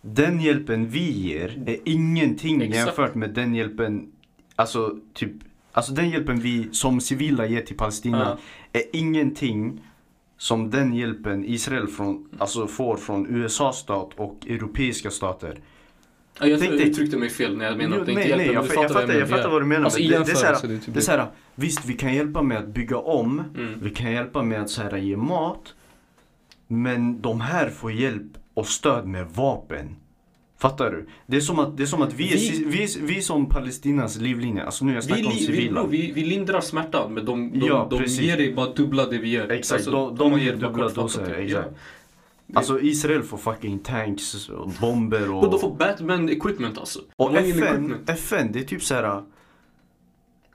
[0.00, 2.86] Den hjälpen vi ger är ingenting Exakt.
[2.86, 4.12] jämfört med den hjälpen,
[4.56, 5.32] alltså typ
[5.72, 8.38] alltså den hjälpen vi som civila ger till Palestina
[8.72, 9.80] är ingenting
[10.42, 15.60] som den hjälpen Israel från, alltså får från USA-stat och europeiska stater.
[16.40, 18.46] Ja, jag Tänk uttryckte mig fel när jag menade att det inte hjälper.
[18.46, 19.84] men jag, jag, fattar, jag fattar vad du menar.
[19.84, 21.84] Alltså det, det är så här, jämförelse, det är typ det är så här, visst
[21.84, 23.74] vi kan hjälpa med att bygga om, Mm.
[23.82, 25.74] vi kan hjälpa med att så här, ge mat.
[26.66, 28.22] Men de här får hjälp
[28.54, 29.96] och stöd med vapen.
[30.62, 31.06] Fattar du?
[31.26, 34.16] Det är som att, det är som att vi, Vi- är, vi, vi som Palestinas
[34.16, 34.64] livlinje.
[34.64, 35.80] Alltså nu jag Vi, snackar om vi, civila.
[35.82, 38.20] bro, vi, vi lindrar smärtan men de, de, Ja, de precis.
[38.20, 39.50] ger dig bara dubbla det vi ger.
[39.52, 41.34] Exakt, Alltså, de- de ger bara dubbla doser, det.
[41.34, 41.68] exakt.
[42.46, 42.58] Ja.
[42.58, 45.44] Alltså Israel får fucking tanks och bomber och...
[45.44, 47.00] Och de får Batman equipment alltså.
[47.16, 48.10] Och De FN, equipment.
[48.10, 49.22] FN, det är typ så här.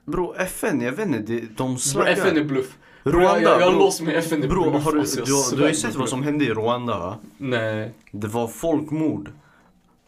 [0.04, 2.12] Bro, FN, jag vet inte, de Bro, slaggar.
[2.12, 2.76] FN är bluff.
[3.04, 3.90] Bro, Rwanda, jag, jag bro.
[4.04, 4.84] med FN är Bro, bluff.
[4.84, 7.16] har du, alltså, du, du har ju sett vad som hände i Rwanda va?
[7.38, 7.92] Nej.
[8.10, 9.30] Det var folkmord.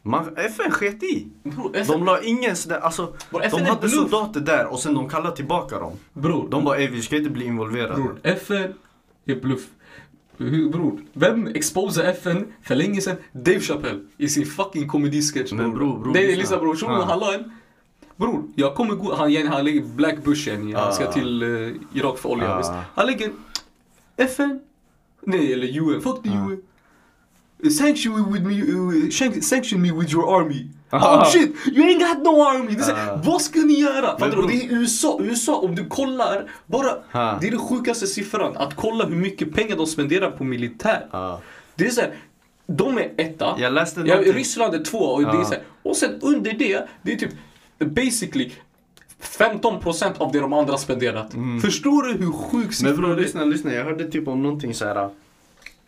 [0.02, 1.28] Man, FN sket i.
[1.42, 4.94] Bro, FN, De la ingen sådär, alltså bro, de är hade soldater där och sen
[4.94, 5.92] de kallade tillbaka dem.
[6.12, 7.94] Bror, De bara vi ska inte bli involverade.
[7.94, 8.74] bror, FN
[9.24, 9.66] är bluff.
[10.72, 13.16] Bror, vem exposade FN för länge sedan?
[13.32, 16.40] Dave Chappelle i sin fucking komedisketch Men bror, bror, Nej, lyssna.
[16.40, 17.52] lyssna bror, shunon en
[18.16, 22.18] Bror, jag kommer gå, han, han lägger Black Bush igen, han ska till uh, Irak
[22.18, 22.62] för olja.
[22.94, 23.30] Han lägger
[24.16, 24.60] FN,
[25.20, 26.28] nej eller UN, fuck the.
[26.28, 26.62] UN.
[27.78, 30.66] Sanction with me, uh, sanction me with your army.
[30.92, 31.22] Ah.
[31.22, 32.74] Oh shit, you ain't got no army!
[32.74, 33.20] Det är så, här, Ah.
[33.24, 34.18] Vad ska ni göra?
[34.18, 34.46] Fattar du?
[34.46, 37.38] Det är USA, USA om du kollar, bara, Ah.
[37.40, 38.56] det är den sjukaste siffran.
[38.56, 41.06] Att kolla hur mycket pengar de spenderar på militär.
[41.12, 41.40] Ja.
[41.74, 42.14] Det är så här,
[42.66, 43.54] de är etta.
[43.58, 44.16] Jag läste Ja.
[44.16, 45.44] Ryssland är två och, det är Ja.
[45.44, 47.30] så här, och sen under det, det är typ
[47.78, 48.50] basically
[49.20, 51.32] 15% av det de andra spenderat.
[51.62, 52.62] Förstår du hur sjuk Mm.
[52.64, 53.22] Men siffra bror det är?
[53.22, 53.72] lyssna, lyssna.
[53.74, 55.08] Jag hörde typ om någonting så här.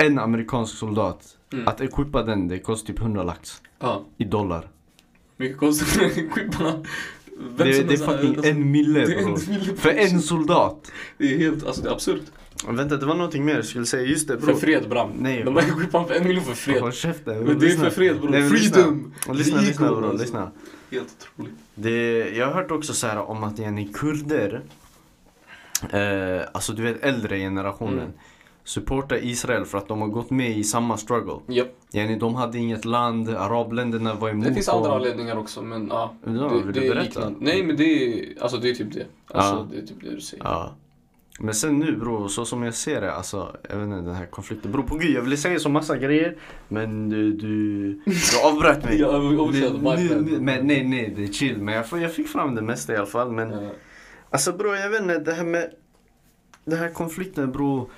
[0.07, 1.37] En amerikansk soldat.
[1.53, 1.69] Mm.
[1.69, 3.63] Att equippa den, det kostar typ 100 lax.
[3.79, 4.69] Ja, I dollar.
[5.37, 5.89] mycket konstigt.
[6.33, 6.73] Skippa.
[7.57, 10.93] Vem Det, det är fucking en mille Det är en mille För en soldat.
[11.19, 12.23] Det är helt, alltså det är absurt.
[12.69, 14.03] Vänta, det var någonting mer jag skulle säga.
[14.07, 14.57] Just det För bror.
[14.57, 15.11] fred Bram.
[15.19, 15.53] Nej, De bro.
[15.55, 16.81] har skippat för en miljon för fred.
[16.83, 17.39] Håll käften.
[17.39, 17.85] Men det är lyssna.
[17.85, 18.31] för fred bror.
[18.31, 19.13] Nej, men Freedom!
[19.17, 20.05] Lyssna, lyssna, lyssna bror.
[20.05, 20.23] alltså.
[20.25, 20.51] Lyssna.
[20.91, 21.55] Helt otroligt.
[21.75, 24.63] Det, jag har hört också så här om att yani, kurder,
[25.91, 28.13] eh, alltså du vet äldre generationen, Mm.
[28.65, 31.35] Supportar Israel för att de har gått med i samma struggle.
[31.49, 31.69] Japp.
[31.93, 36.15] Yani, de hade inget land, arabländerna var emot Det finns andra anledningar också men ja.
[36.25, 37.03] Ja, det, vill det du berätta?
[37.03, 37.39] liknande.
[37.41, 39.07] Nej men det är, alltså det är typ det.
[39.27, 39.67] Alltså Ja.
[39.73, 40.45] det är typ det du säger.
[40.45, 40.75] Ja.
[41.41, 44.27] Men sen nu bror, så som jag ser det, alltså, jag vet inte den här
[44.27, 44.73] konflikten.
[44.73, 46.37] Bror på gud, jag ville säga så massa grejer,
[46.69, 48.13] men du, du, du
[48.45, 48.99] avbröt mig.
[49.01, 51.59] Jag Nu- men nej, nej, det är chill.
[51.63, 53.33] Men jag, får- jag fick fram det mesta i alla fall.
[53.33, 53.71] Men Ja.
[54.31, 55.71] Alltså bror, jag vet inte, det här med
[56.65, 57.91] Den här konflikten bror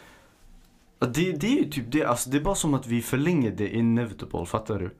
[1.12, 3.68] det, det är ju typ det, alltså det är bara som att vi förlänger det
[3.76, 4.90] inevitable, fattar du?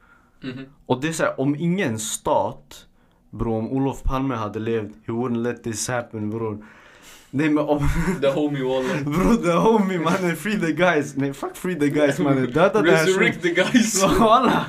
[0.49, 0.65] Mhm.
[0.87, 2.87] Och det är såhär, om ingen stat
[3.31, 6.65] Bror om Olof Palme hade levt, he wouldn't let this happen bror
[7.31, 7.89] Nej men om,
[8.21, 9.05] The homie wallen.
[9.13, 12.97] bror the homie mannen, free the guys Nej fuck free the guys mannen, döda det
[12.97, 14.03] här Resurrect the guys.
[14.21, 14.67] Walla!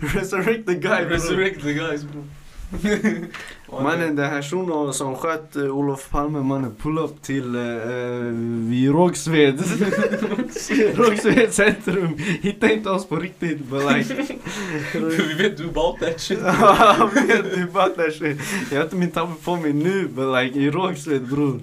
[0.00, 2.24] Resurrect the guy bror Resurrect the guys bro.
[3.82, 6.40] Mannen den här shunon som sköt uh, Olof Palme.
[6.40, 8.32] Mannen pull up till uh,
[8.70, 9.58] vid Rågsved.
[10.94, 12.18] Rågsved centrum.
[12.42, 14.14] Hitta inte oss på riktigt but like
[14.92, 16.38] vi vet du about that shit.
[16.42, 18.40] Jag vet du bara that shit.
[18.70, 21.60] Jag har inte min tabbe på mig nu but like i Rågsved bror.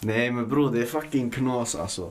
[0.00, 2.10] Nej men bror det är fucking knas alltså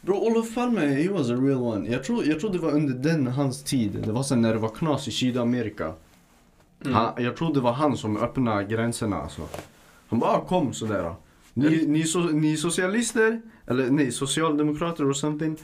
[0.00, 1.88] Bro, Olof Palme, he was a real one.
[1.90, 4.02] Jag tror, jag tror det var under den, hans tid.
[4.04, 5.92] Det var sen när det var knas i Sydamerika.
[6.84, 6.94] Mm.
[6.94, 9.42] Han, jag tror det var han som öppnade gränserna alltså.
[10.08, 11.14] Han bara ah, kom sådär.
[11.54, 15.56] Ni, ni, so, ni socialister, eller nej socialdemokrater or something.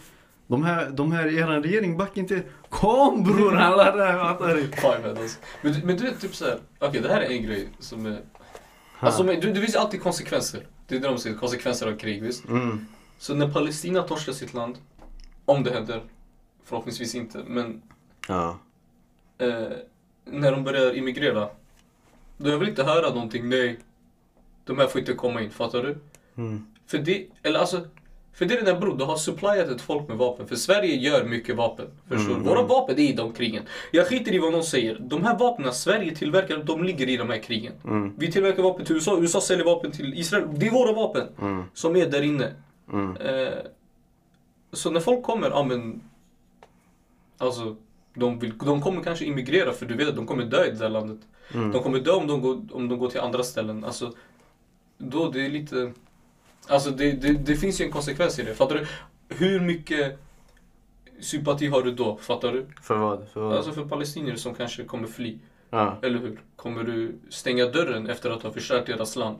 [0.46, 2.42] De här, de här eran regering backar inte.
[2.68, 4.88] Kom bror alla där, fattar du?
[5.20, 5.38] Alltså.
[5.62, 8.20] Men, du- men du vet typ såhär, okej det här är en grej som är...
[8.98, 10.66] Alltså men, du, det finns alltid konsekvenser.
[10.88, 12.48] Det är det de säger, konsekvenser av krig visst.
[12.48, 12.86] Mm.
[13.18, 14.78] Så när Palestina torskar sitt land,
[15.44, 16.02] om det händer,
[16.64, 17.82] förhoppningsvis inte, men
[18.28, 18.58] Ja.
[19.38, 19.68] eh,
[20.24, 21.48] när de börjar immigrera,
[22.36, 23.78] då jag vill inte höra någonting, nej,
[24.64, 25.96] de här får inte komma in, fattar du?
[26.36, 26.66] Mm.
[26.86, 27.80] För det, eller alltså,
[28.32, 30.46] för det är den där bror, du har supplyat ett folk med vapen.
[30.48, 31.86] För Sverige gör mycket vapen.
[32.08, 32.42] Förstår Mm.
[32.46, 33.62] Våra vapen är i de krigen.
[33.92, 34.98] Jag skiter i vad någon säger.
[35.00, 37.72] De här vapnen Sverige tillverkar, de ligger i de här krigen.
[37.84, 38.12] Mm.
[38.18, 40.44] Vi tillverkar vapen till USA, USA säljer vapen till Israel.
[40.54, 41.64] Det är våra vapen Mm.
[41.74, 42.52] som är där inne.
[42.92, 43.16] Mm.
[43.16, 43.58] Eh,
[44.72, 46.02] så när folk kommer, ja men...
[47.38, 47.76] Alltså,
[48.14, 50.78] de, vill, de kommer kanske immigrera för du vet att de kommer dö i det
[50.78, 51.18] där landet.
[51.54, 51.72] Mm.
[51.72, 53.84] De kommer dö om de går, om de går till andra ställen.
[53.84, 54.12] Alltså,
[54.98, 55.92] då det är lite...
[56.68, 58.54] Alltså det, det, det finns ju en konsekvens i det.
[58.54, 58.86] Fattar du?
[59.28, 60.18] Hur mycket
[61.20, 62.16] sympati har du då?
[62.16, 62.66] Fattar du?
[62.82, 63.28] För vad?
[63.32, 63.56] För vad?
[63.56, 65.38] Alltså för palestinier som kanske kommer fly.
[65.70, 65.98] Ja.
[66.02, 66.40] Eller hur?
[66.56, 69.38] Kommer du stänga dörren efter att ha förstört deras land?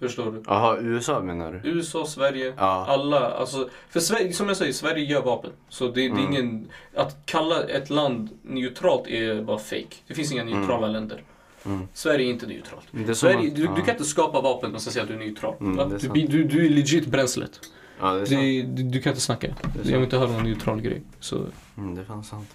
[0.00, 0.42] Förstår du?
[0.46, 1.68] Jaha, USA menar du?
[1.70, 2.86] USA, Sverige, Ja.
[2.88, 3.30] alla.
[3.30, 5.50] Alltså, för Sverige, som jag säger, Sverige gör vapen.
[5.68, 6.22] Så det, det är Mm.
[6.32, 6.68] ingen...
[6.96, 9.96] Att kalla ett land neutralt är bara fake.
[10.06, 11.22] Det finns inga neutrala länder.
[11.64, 11.88] Mm.
[11.92, 12.84] Sverige är inte neutralt.
[13.08, 13.72] Är Sverige, att- du, ja.
[13.76, 15.54] du kan inte skapa vapen och sen säga att du är neutral.
[15.60, 17.60] Mm, är du, du, du är legit bränslet.
[18.00, 19.54] Ja, är du, du kan inte snacka.
[19.82, 21.02] Jag vill inte höra någon neutral grej.
[21.20, 21.44] Så,
[21.78, 22.48] Mm, det är fan sant.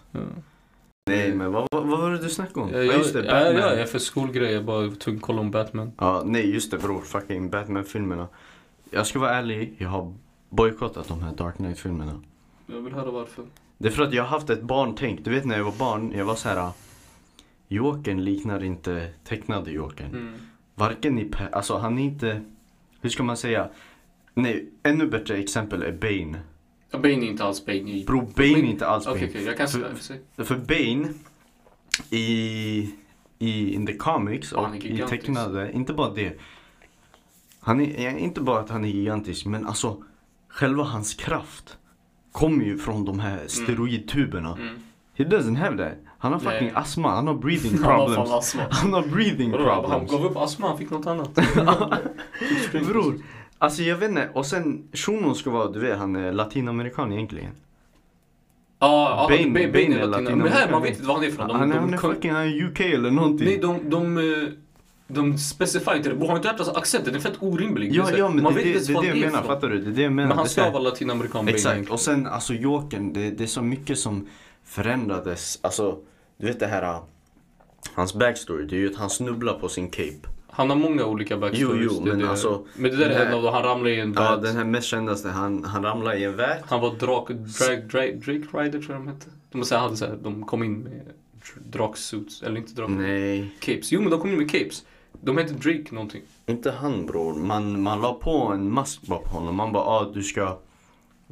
[1.11, 1.17] Ja.
[1.17, 2.71] Nej, men vad, vad, vad var det du snackade om?
[2.73, 3.55] Jag, Ja, just det, ja, Batman.
[3.55, 4.53] ja, är för skolgrejer.
[4.53, 5.91] Jag bara att kolla om Batman.
[5.97, 7.01] Ja, nej just det bror.
[7.01, 8.27] Fucking Batman-filmerna.
[8.91, 10.13] Jag ska vara ärlig, jag har
[10.49, 12.21] bojkottat de här Dark Knight-filmerna.
[12.67, 13.45] Jag vill höra varför.
[13.77, 15.23] Det är för att jag har haft ett barntänk.
[15.23, 16.69] Du vet när jag var barn, jag var så här.
[17.67, 20.09] Jokern liknar inte tecknade Jokern.
[20.09, 20.33] Mm.
[20.75, 22.41] Varken i, alltså han är inte,
[23.01, 23.69] hur ska man säga?
[24.33, 26.39] Nej, ännu bättre exempel är Bane.
[26.91, 28.03] Bane är inte alls Bane.
[28.07, 29.31] Bro, Bane är inte alls Okej, Bane.
[29.31, 29.43] okej.
[29.45, 31.07] Jag kan För- för Bane
[32.09, 32.89] i,
[33.39, 36.39] i in the comics och i tecknade, inte bara det.
[37.59, 40.03] Han är, inte bara att han är gigantisk, men alltså
[40.47, 41.77] själva hans kraft
[42.31, 44.57] kommer ju från de här steroidtuberna.
[44.61, 44.75] Mm.
[45.13, 45.97] He doesn't have that.
[46.17, 46.71] Han har fucking Nej.
[46.75, 48.31] astma, han har breathing Han har problems.
[48.31, 48.61] astma.
[48.71, 50.11] Han har breathing Vadå, Han problems.
[50.11, 51.33] gav upp astma, han fick något annat.
[52.71, 53.15] Bror,
[53.61, 54.29] alltså jag vet inte.
[54.33, 57.51] Och sen shunon ska vara, du vet han är latinamerikan egentligen.
[58.79, 60.11] Ja, Bane- Bane, Bane Bane är är latin.
[60.11, 60.37] latinamerikan.
[60.37, 61.47] Men här, man vet inte var han är från.
[61.47, 63.47] De, han de, han är fucking han är UK eller någonting.
[63.47, 64.23] Nej, de, de, eh,
[65.07, 66.27] de specificerar inte det.
[66.27, 67.13] Har inte hört alltså, accenten?
[67.13, 67.95] Den är fett orimlig.
[67.95, 69.69] Ja, Det ja men man det, vet det, inte det det var jag menar, fattar
[69.69, 69.81] du?
[69.81, 70.27] Det är det jag menar.
[70.27, 73.61] Men han Det ska vara latinamerikan Exakt, och sen alltså Jokern, det, det är så
[73.61, 74.27] mycket som
[74.63, 75.59] förändrades.
[75.61, 75.97] Alltså,
[76.37, 76.99] du vet det här, uh,
[77.93, 80.27] hans backstory, det är ju att han snubblar på sin cape.
[80.51, 81.91] Han har många olika backstories.
[81.91, 82.29] Jo, jo, är men det.
[82.29, 84.55] alltså, Men det där är här- en av dem, han ramlade i en Ja, den
[84.55, 86.61] här mest kändaste, han, han ramlar i en värld.
[86.65, 89.25] Han var drak, drag, drag, Drake Rider tror jag de hette.
[89.51, 90.91] De, måste säga, hade så här, de kom in med
[91.41, 93.91] dr- draksuits, eller inte drak, Nej, capes.
[93.91, 94.85] Jo men de kom in med capes.
[95.21, 96.21] De hette Drake någonting.
[96.47, 97.33] inte han bror.
[97.33, 99.55] Man, man la på en mask bara på honom.
[99.55, 100.57] Man bara, ah du ska...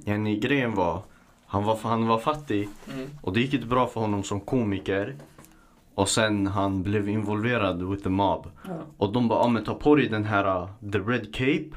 [0.05, 1.01] Yani, grejen var,
[1.45, 3.09] han var, han var fattig Mm.
[3.21, 5.15] och det gick inte bra för honom som komiker.
[5.99, 8.47] Och sen han blev involverad with the mob.
[8.67, 8.71] Ja.
[8.97, 11.69] Och de bara, ah, men ta på dig den här uh, the red cape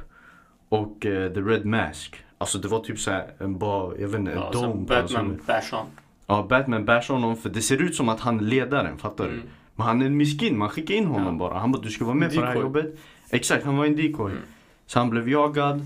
[0.68, 2.16] och uh, the red mask.
[2.38, 5.74] Alltså det var typ såhär en bara, jag vet inte, en Ja, hans Batman bash
[5.74, 5.86] on.
[6.26, 9.36] Ja, Batman bashar honom för det ser ut som att han är ledaren, fattar Mm.
[9.36, 9.42] du?
[9.76, 11.38] Men han är en miskin, man skickar in honom Ja.
[11.38, 11.58] bara.
[11.58, 12.62] Han bara, du ska vara med på det här Decoy.
[12.66, 12.98] jobbet.
[13.30, 14.30] Exakt, han var en decoy.
[14.30, 14.42] Mm.
[14.86, 15.80] Så han blev jagad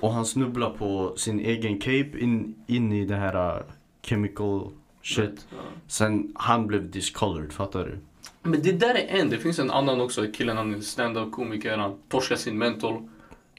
[0.00, 3.62] och han snubblar på sin egen cape in, in i det här uh,
[4.02, 4.68] chemical
[5.14, 5.46] shit.
[5.50, 5.56] Ja.
[5.86, 7.98] Sen han blev discolored, fattar du?
[8.42, 11.76] Men det där är en, det finns en annan också, killen han är stand-up komiker,
[11.78, 13.08] han torskar sin mental.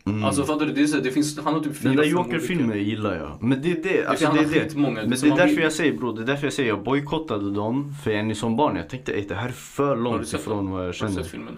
[0.06, 0.24] Mm.
[0.24, 0.74] Alltså fattar du?
[0.74, 3.44] Det, är så, det finns, han har typ fyra den där Joker-filmen gillar jag.
[3.44, 4.60] Men det är det, alltså han det är det.
[4.60, 5.02] skitmånga.
[5.02, 7.52] Men det är därför vill- jag säger bror, det är därför jag säger jag bojkottade
[7.52, 7.94] dem.
[8.04, 10.70] För jag är som barn, jag tänkte ey, det här är för du långt ifrån
[10.72, 11.12] vad jag Har du känner.
[11.12, 11.54] sett filmen?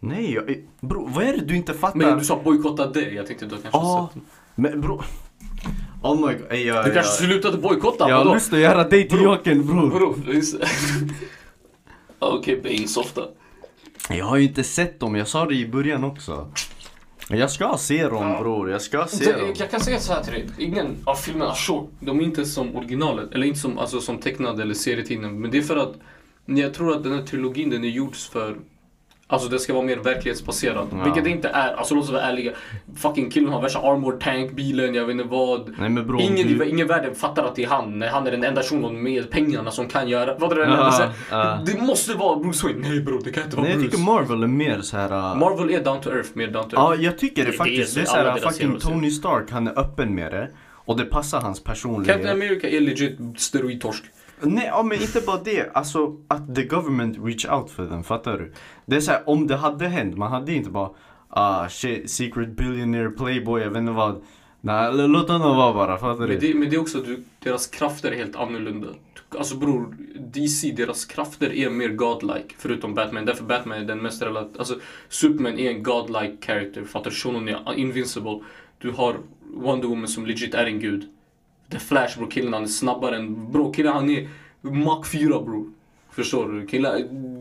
[0.00, 1.98] Nej, jag, bror vad är det du inte fattar?
[1.98, 4.22] Men du sa bojkotta det, jag tänkte du har kanske Ja, sett
[4.54, 4.70] den.
[4.72, 5.04] men bror.
[6.02, 8.08] Oh my god, ey, jag, Du kanske jag, slutade bojkotta?
[8.08, 9.34] jag har lust att göra dig till Bror.
[9.36, 9.90] Jokern bror.
[9.90, 10.14] Bror,
[12.18, 13.22] Okej, Bane softa.
[14.10, 16.52] Jag har ju inte sett dem, jag sa det i början också.
[17.30, 18.40] Jag ska se dem Ja.
[18.40, 19.54] bror, jag ska se Jag, dem.
[19.58, 22.76] jag kan säga så här till dig, ingen av filmerna, sure, de är inte som
[22.76, 25.40] originalet, eller inte som, alltså, som tecknade eller serietidningen.
[25.40, 25.94] Men det är för att
[26.44, 28.56] jag tror att den här trilogin den är gjord för
[29.30, 30.86] Alltså det ska vara mer verklighetsbaserad.
[30.92, 31.04] Ja.
[31.04, 31.74] Vilket det inte är.
[31.74, 32.52] Alltså låt oss vara ärliga.
[32.96, 35.74] Fucking killen har värsta armor tank, bilen, jag vet inte vad.
[35.78, 36.64] Nej bror, ingen, du...
[36.68, 38.02] ingen i världen fattar att det är han.
[38.02, 40.34] Han är den enda shunon med pengarna som kan göra...
[40.38, 40.62] Vad är det?
[40.62, 41.58] Ja, Ja.
[41.66, 42.88] Det måste vara Bruce Wayne.
[42.88, 43.96] Nej bror, det kan inte vara Nej jag Bruce.
[43.96, 45.12] tycker Marvel är mer så här.
[45.32, 47.00] uh, Marvel är down to earth, mer down to earth.
[47.00, 47.94] Ja jag tycker det Det- faktiskt.
[47.94, 48.78] det Det är är så här fucking är.
[48.78, 50.48] Tony Stark, han är öppen med det.
[50.84, 52.30] Och det passar hans Captain personlighet.
[52.30, 54.04] America är legit steroidtorsk.
[54.42, 55.70] Nej, ja, men inte bara det.
[55.74, 58.52] Alltså att the government reach out för den, fattar du?
[58.86, 60.90] Det är så här, om det hade hänt, man hade inte bara
[61.28, 64.22] ah shit, secret billionaire playboy, jag vet inte vad.
[64.60, 66.38] Nej, låt honom vara bara, fattar Men du?
[66.38, 68.88] det, men det är också du, deras krafter är helt annorlunda.
[69.38, 72.54] Alltså bror, DC, deras krafter är mer godlike.
[72.58, 73.24] Förutom Batman.
[73.24, 74.58] Därför Batman är den mest relat...
[74.58, 74.74] Alltså
[75.08, 76.84] Superman är en godlike character.
[76.84, 77.16] Fattar du?
[77.16, 78.40] Shunon är invincible.
[78.78, 79.16] Du har
[79.54, 81.08] Wonder Woman som legit är en gud.
[81.70, 83.52] The Flash bror, killen han är snabbare än...
[83.52, 84.28] Bror, killen han är
[84.60, 85.66] Mach 4 bror.
[86.10, 86.66] Förstår du?
[86.66, 86.92] Killen,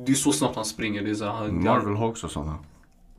[0.05, 1.01] det är så snabbt han springer.
[1.01, 2.55] Det är så, han, Marvel har också sådana.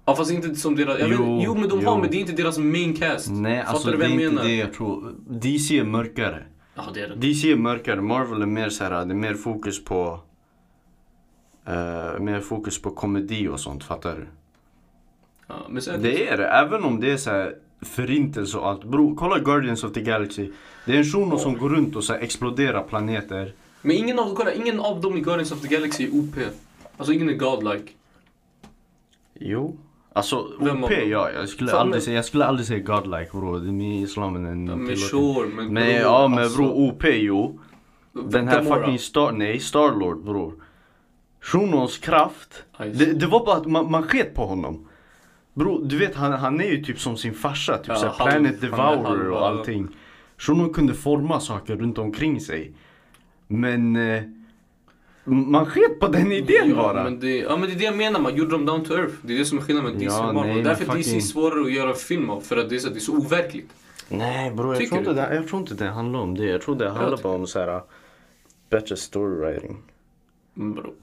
[0.04, 0.98] Ja fast inte som deras...
[1.00, 1.88] Jo, vet, jo men de jo.
[1.88, 3.30] har men det är inte deras main cast.
[3.30, 4.42] Nej, Fattar alltså du det är inte menar?
[4.44, 5.14] det jag tror.
[5.28, 6.42] DC är mörkare.
[6.74, 7.14] Ja det är det.
[7.14, 10.20] DC är mörkare, Marvel är mer så här, det är mer fokus på
[11.66, 14.26] eh, mer fokus på komedi och sånt, fattar du?
[15.46, 18.84] Ja, Det är det, även om det är så här förintelse och allt.
[18.84, 20.50] Bro, kolla Guardians of the Galaxy.
[20.86, 23.52] Det är en shuno som går runt och så exploderar planeter.
[23.82, 26.36] Men ingen av, kolla, ingen av dem i Guardians of the Galaxy är OP.
[26.96, 27.92] Alltså ingen är godlike.
[29.40, 29.76] Jo.
[30.12, 33.58] Alltså Vem OP ja, jag skulle, Fan, aldrig säga, jag skulle aldrig säga godlike bror.
[33.58, 34.96] Det är islamen en men tillåter.
[34.96, 37.58] sure, men Men ja men alltså, bror OP jo.
[38.12, 38.80] Den här Gamora.
[38.80, 40.52] fucking Star, nej Starlord bror.
[41.40, 42.62] Shunos kraft.
[42.78, 44.87] Det, det var bara att man, man sket på honom.
[45.58, 48.30] Bro, du vet han, han är ju typ som sin farsa, typ Ja, såhär halv-
[48.30, 49.88] Planet är Devourer och allting.
[50.38, 52.72] Shuno kunde forma saker runt omkring sig.
[53.46, 54.22] Men eh,
[55.24, 57.04] man sket på den idén ja, bara.
[57.04, 59.14] Men det, ja men det är det jag menar, man gjorde dem down to earth.
[59.22, 60.54] Det är det som är skillnaden med DC Ja, och Marvel.
[60.54, 62.40] nej, Därför är DC fucking- svårare att göra film av.
[62.40, 63.70] För att det är så, det är så overkligt.
[64.08, 66.44] Nej bror, jag, tror inte det, jag tror inte det handlar om det.
[66.44, 67.80] Jag tror det handlar bara om såhär
[68.70, 69.76] bättre storywriting.
[70.56, 70.94] Mm, Bro,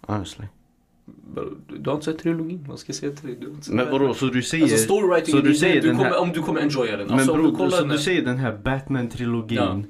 [0.00, 0.46] Honestly.
[1.06, 3.36] Bro, du, har inte sett trilogin, vad ska jag säga till dig?
[3.40, 4.64] Du har inte sett Men vadå, så du säger...
[4.64, 7.06] Alltså storywriting, så du säger du kommer, här- om du kommer enjoya den.
[7.06, 9.84] Men Alltså, om bror, du så den du säger den här Batman-trilogin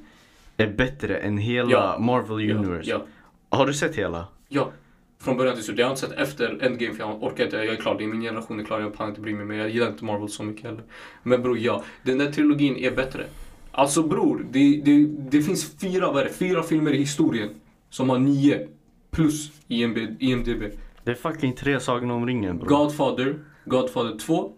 [0.57, 1.99] är bättre än hela Ja.
[2.01, 2.91] Marvel ja, Universe?
[2.91, 3.07] Ja,
[3.49, 4.27] Har du sett hela?
[4.49, 4.71] ja.
[5.19, 5.79] Från början till slut.
[5.79, 7.57] Jag har inte sett efter Endgame för jag orkar inte.
[7.57, 8.81] Jag är klar, det är min generation är klar.
[8.81, 9.45] Jag pallar inte bry mig.
[9.47, 10.83] Men jag gillar inte Marvel så mycket heller.
[11.23, 11.85] Men bror, ja.
[12.03, 13.25] Den där trilogin är bättre.
[13.73, 16.33] Alltså bror, det, det, det finns fyra, vad är det?
[16.33, 17.49] Fyra filmer i historien
[17.91, 18.69] som har nio
[19.11, 20.63] plus IMB, IMDB.
[21.07, 22.69] Det är fucking tre Sagan om ringen bror.
[22.69, 23.35] Godfather,
[23.65, 24.53] Godfather 2,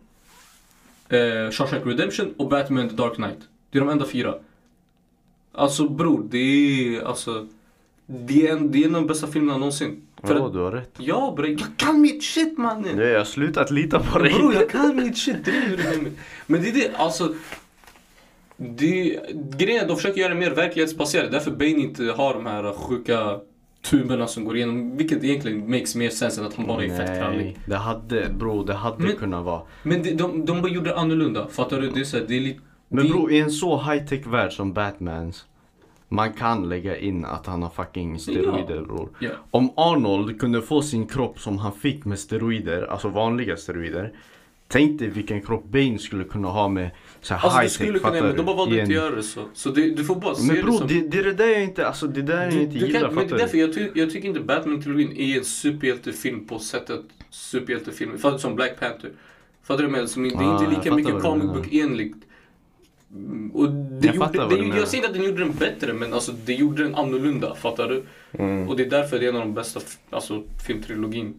[1.08, 3.38] eh, Shawshank Redemption och Batman The Dark Knight.
[3.70, 4.34] Det är de enda fyra.
[5.52, 7.46] Alltså bror, det är alltså...
[8.06, 10.02] Det är, en, det är en av de bästa filmerna någonsin.
[10.22, 10.94] För Ja, att, du har rätt.
[10.98, 12.96] ja bre, jag kan mitt shit mannen!
[12.96, 14.32] Nej, jag har slutat lita på dig.
[14.34, 16.12] Bror jag kan mitt shit, driver du med mig?
[16.46, 17.34] Men det är det, alltså...
[18.56, 19.20] Det,
[19.58, 21.32] grejen är att de försöker göra det mer verklighetsbaserat.
[21.32, 23.40] Därför Bane inte har de här sjuka
[23.90, 24.96] tuberna som går igenom.
[24.96, 27.44] Vilket egentligen makes mer sense än att han bara är fett krallig.
[27.44, 29.62] Nej, det hade, bro, det hade Men- kunnat vara.
[29.82, 31.48] Men de, de, de bara gjorde annorlunda.
[31.48, 31.90] Fattar du?
[31.90, 32.60] Det är, så här, det är lite...
[32.88, 35.46] Men det, bro, i en så high-tech värld som Batmans,
[36.08, 39.08] man kan lägga in att han har fucking steroider bror.
[39.20, 39.30] Ja.
[39.50, 44.12] Om Arnold kunde få sin kropp som han fick med steroider, alltså vanliga steroider.
[44.70, 46.90] Tänk dig vilken kropp Bane skulle kunna ha med
[47.20, 48.56] så här Alltså det high-tech, skulle kunna, men de bara du?
[48.56, 49.40] valde inte göra det så.
[49.54, 50.86] Så det, du får bara se Men det bro, som...
[50.88, 53.00] det, det är det där jag inte, alltså det där jag Du- inte du gillar,
[53.00, 53.60] kan, men det är därför du?
[53.60, 57.00] jag, ty, jag tycker inte Batman-trilogin är en superhjältefilm på sättet
[57.30, 58.12] superhjältefilm.
[58.22, 58.38] Du?
[58.38, 59.10] Som Black Panther.
[59.62, 59.88] Fattar du?
[59.88, 61.54] Med, som, det är Ah, inte jag lika mycket vad du comic menar.
[61.54, 62.14] book-enligt.
[63.14, 64.76] Mm, Och det Jag gjorde, vad det, du menar.
[64.76, 67.54] jag säger inte att den gjorde den bättre, men alltså, det gjorde den annorlunda.
[67.54, 68.04] Fattar du?
[68.44, 68.68] Mm.
[68.68, 71.34] Och det är därför det är en av de bästa alltså, filmtrilogin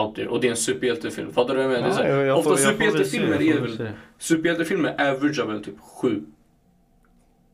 [0.00, 0.28] out there.
[0.28, 1.32] Och det är en superhjältefilm.
[1.32, 2.02] Fattar du vad jag menar?
[2.02, 3.88] Ja, jag- jag ofta superhjältefilmer är väl.
[4.18, 6.22] Superhjältefilmer averagear väl typ 7.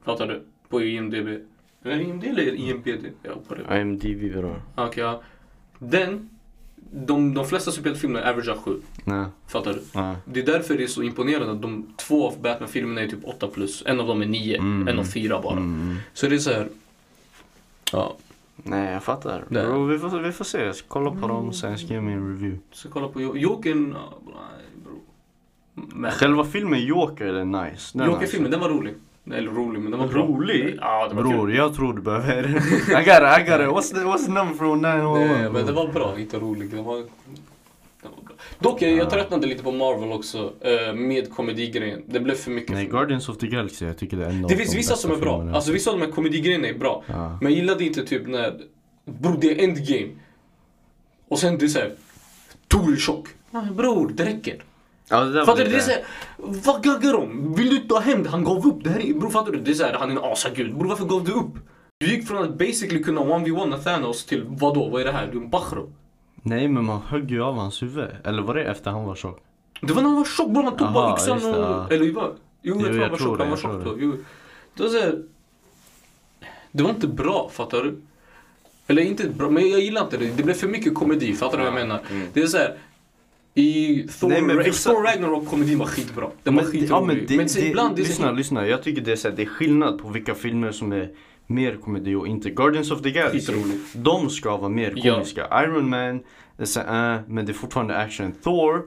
[0.05, 0.43] Fattar du?
[0.69, 1.29] På IMDB.
[1.85, 3.07] IMDB eller IMPD?
[3.23, 3.81] Ja, på det.
[3.81, 4.57] IMDB bra.
[4.75, 5.23] Okej, ja.
[5.79, 6.29] Den,
[6.93, 8.81] de, de flesta superhjältefilmer averagear 7.
[9.05, 9.81] Nej, Fattar du?
[9.95, 10.17] nej.
[10.25, 13.47] Det är därför det är så imponerande att de två av Batman-filmerna är typ 8
[13.47, 13.83] plus.
[13.87, 14.89] En av dem är 9, Mm.
[14.89, 15.57] en av 4 bara.
[15.57, 15.97] Mm.
[16.15, 16.69] Så det är så här.
[17.93, 18.17] Ja,
[18.63, 19.45] Nej, jag fattar.
[19.49, 19.67] Nej.
[19.67, 20.65] Bro, vi, får, vi får se.
[20.65, 22.59] Jag ska kolla på dem sen skriva min review.
[22.73, 23.97] så kolla på Jo- Jokern.
[23.97, 25.01] ja, nej, bro.
[25.75, 27.99] Men Själva filmen Joker är nice.
[27.99, 28.95] Den Joker-filmen, den var rolig.
[29.33, 30.23] Eller rolig, men den var bra.
[30.23, 30.79] Rolig?
[30.81, 31.57] Ja, den var Bror, kul.
[31.57, 32.49] jag tror du behöver...
[32.49, 33.69] I got it, I got it.
[33.69, 35.19] What's the, what's the number from 911?
[35.35, 36.71] Nej, men det var bra, inte rolig.
[36.71, 37.07] Den var, den.
[38.59, 42.03] Dock, jag, jag tröttnade lite på Marvel också eh, med komedigrejen.
[42.07, 42.73] Det blev för mycket.
[42.75, 42.87] Nej.
[42.87, 45.17] Guardians of the Galaxy, jag tycker det är en Det finns de vissa som är
[45.17, 45.39] bra.
[45.39, 45.57] filmerna.
[45.57, 47.05] Alltså vissa av de här komedigrejerna är bra.
[47.07, 47.39] Ja.
[47.43, 48.61] Men jag gillade inte typ när...
[49.05, 50.09] Bror, det är endgame.
[51.29, 51.93] Och sen det är såhär...
[52.69, 53.29] Tor är tjock.
[53.77, 54.65] Bror, det räcker.
[55.09, 55.71] Ja, det Fattar du?
[55.71, 56.05] Det är såhär...
[56.37, 57.55] Vad gaggar de?
[57.55, 58.29] Vill du ta hem det?
[58.29, 58.85] Han gav upp.
[58.85, 59.15] Det här är...
[59.15, 59.61] Bror, fattar du?
[59.61, 60.79] Det är såhär, han är en asagud.
[60.79, 61.53] Bror, varför gav du upp?
[61.99, 64.89] Du gick från att basically kunna 1v1 Thanos till vadå?
[64.89, 65.29] Vad är det här?
[65.33, 65.93] Du är en bachro.
[66.43, 68.09] Nej, men man högg ju av hans huvud.
[68.25, 69.39] Eller var det efter han var tjock?
[69.81, 71.61] Det var när han var tjock bror, han tog Aha, bara yxan och...
[71.61, 71.87] ja.
[71.91, 72.31] Eller vad?
[72.63, 73.39] Jo, jag Jo, tror han jag var tror tjock.
[73.41, 73.95] Han var tjock då.
[74.75, 74.83] det.
[74.83, 75.23] Var såhär...
[76.73, 78.01] Det var inte bra, fattar du?
[78.87, 80.37] Eller inte bra, men jag gillar inte det.
[80.37, 82.01] Det blev för mycket komedi, fattar du vad jag menar?
[82.33, 82.77] Det är såhär...
[83.55, 86.27] I Thor, Nej, men vissa- Thor Ragnarok komedin var skitbra.
[86.43, 86.91] Den var skitrolig.
[86.91, 88.67] ja, men det, men det, ibland det så lyssna, lyssna.
[88.67, 91.11] Jag tycker det är, så här, det är skillnad på vilka filmer som är
[91.53, 92.51] mer komedi och inte.
[92.51, 93.53] Guardians of the Galaxy,
[93.95, 95.15] de ska vara mer Ja.
[95.15, 95.65] komiska.
[95.65, 96.21] Iron Man,
[96.57, 98.33] det här, äh, men det är fortfarande action.
[98.33, 98.83] Thor, äh,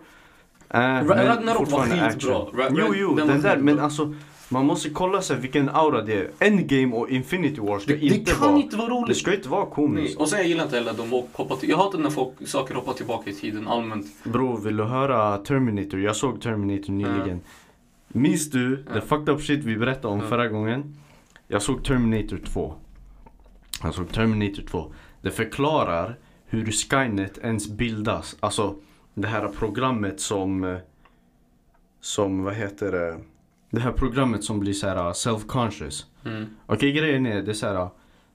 [0.69, 2.67] men Ragnarok var skitbra.
[2.77, 3.57] Jo, jo, den den, där.
[3.57, 4.13] Men alltså,
[4.49, 6.29] man måste kolla sig vilken aura det är.
[6.39, 8.61] Endgame och Infinity War ska Det, det inte kan vara...
[8.61, 9.07] inte vara roligt.
[9.07, 9.71] Det ska inte vara Nej.
[9.75, 10.17] komiskt.
[10.19, 12.75] Och sen jag gillar inte heller att de hoppar till, Jag hatar när folk, saker
[12.75, 14.05] hoppar tillbaka i tiden allmänt.
[14.23, 15.99] Bro, vill du höra Terminator?
[15.99, 17.41] Jag såg Terminator nyligen.
[18.07, 18.93] Minns du Ja.
[18.93, 20.27] the fucked up shit vi berättade om Ja.
[20.27, 20.95] förra gången?
[21.55, 22.73] Jag såg Terminator 2.
[23.83, 24.93] Jag såg Terminator 2.
[25.21, 28.37] Det förklarar hur Skynet ens bildas.
[28.39, 28.75] Alltså
[29.13, 30.63] det här programmet som...
[30.63, 30.77] eh,
[32.01, 33.19] Som, vad heter det?
[33.69, 36.05] Det här programmet som blir så här uh, self-conscious.
[36.25, 36.45] Mm.
[36.65, 37.75] Okej grejen är, det är så här.
[37.81, 37.87] uh,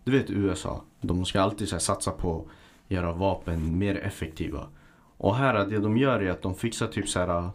[0.04, 4.66] du vet USA, de ska alltid så här, satsa på att göra vapen mer effektiva.
[5.16, 7.50] Och här, det de gör är att de fixar typ så här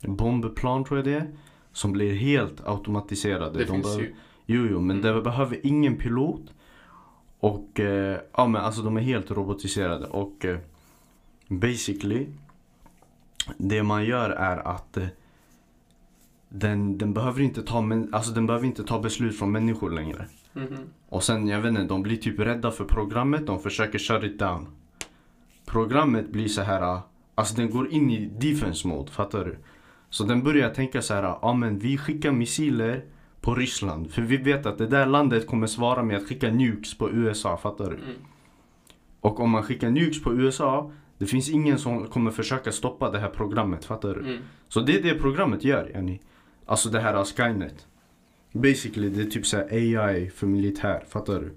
[0.00, 1.30] bombplan tror jag det är.
[1.72, 3.58] Som blir helt automatiserade.
[3.58, 4.14] Det de finns behöver- ju.
[4.52, 5.14] Jo, jo, men Mm.
[5.14, 6.54] det behöver ingen pilot.
[7.40, 10.06] Och eh, ja, men alltså de är helt robotiserade.
[10.06, 10.58] Och eh,
[11.48, 12.26] basically,
[13.58, 15.06] det man gör är att eh,
[16.48, 20.26] den, den, behöver inte ta, men, alltså, den behöver inte ta beslut från människor längre.
[20.52, 20.78] Mhm.
[21.08, 24.38] Och sen, jag vet inte, de blir typ rädda för programmet, de försöker shut it
[24.38, 24.66] down.
[25.66, 27.00] Programmet blir så här,
[27.34, 29.56] alltså den går in i defense mode, fattar du?
[30.10, 33.04] Så den börjar tänka så här, ja men vi skickar missiler
[33.42, 34.10] på Ryssland.
[34.10, 37.56] För vi vet att det där landet kommer svara med att skicka nukes på USA,
[37.56, 37.96] fattar du?
[37.96, 38.16] Mm.
[39.20, 43.18] Och om man skickar nukes på USA, det finns ingen som kommer försöka stoppa det
[43.18, 44.20] här programmet, fattar du?
[44.20, 44.42] Mm.
[44.68, 46.20] Så det är det programmet gör, yani.
[46.66, 47.86] Alltså det här Skynet.
[48.52, 51.54] Basically, det är typ så här AI för militär, fattar du?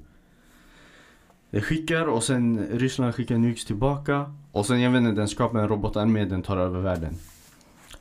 [1.49, 4.33] Det skickar och sen Ryssland skickar nukes tillbaka.
[4.51, 7.13] Och sen jag vet inte, den skapar en robotarmé, den tar över världen.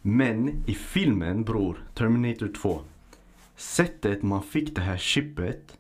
[0.03, 2.81] Men i filmen bror, Terminator 2.
[3.57, 5.79] Sättet man fick det här chippet.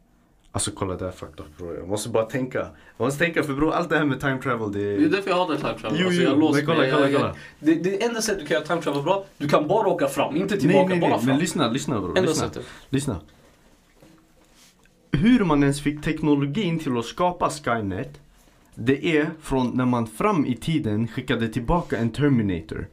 [0.52, 1.76] Alltså kolla där fucked up bror.
[1.76, 2.58] Jag måste bara tänka.
[2.96, 5.30] Jag måste tänka för bror, allt det här med time travel det Det är därför
[5.30, 5.98] jag hatar time travel.
[6.00, 6.90] Jo, Alltså, jo, jag låser men kolla, mig.
[6.92, 7.34] kolla, Jag- kolla.
[7.60, 10.36] Det, det enda sättet du kan göra time travel bra, du kan bara åka fram,
[10.36, 11.18] inte Nej, tillbaka, nej, bara nej.
[11.18, 11.26] fram.
[11.28, 12.08] Men lyssna, lyssna bror.
[12.18, 12.48] enda Lyssna.
[12.48, 12.66] sättet.
[12.90, 13.20] Lyssna.
[15.12, 18.20] Hur man ens fick teknologin till att skapa Skynet.
[18.74, 22.88] Det är från när man fram i tiden skickade tillbaka en Terminator.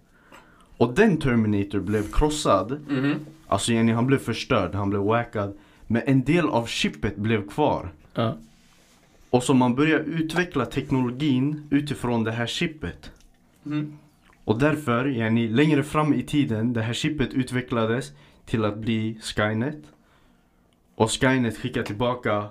[0.77, 2.79] Och den Terminator blev krossad.
[2.89, 3.15] Mhm.
[3.51, 5.57] Alltså Jenny, han blev förstörd, han blev wackad.
[5.87, 7.91] Men en del av chippet blev kvar.
[8.13, 8.37] Ja.
[9.29, 13.11] Och så man börjar utveckla teknologin utifrån det här chippet.
[13.63, 13.97] Mhm.
[14.45, 18.11] Och därför, yani, längre fram i tiden, det här chippet utvecklades
[18.45, 19.81] till att bli Skynet.
[20.95, 22.45] Och Skynet skickar tillbaka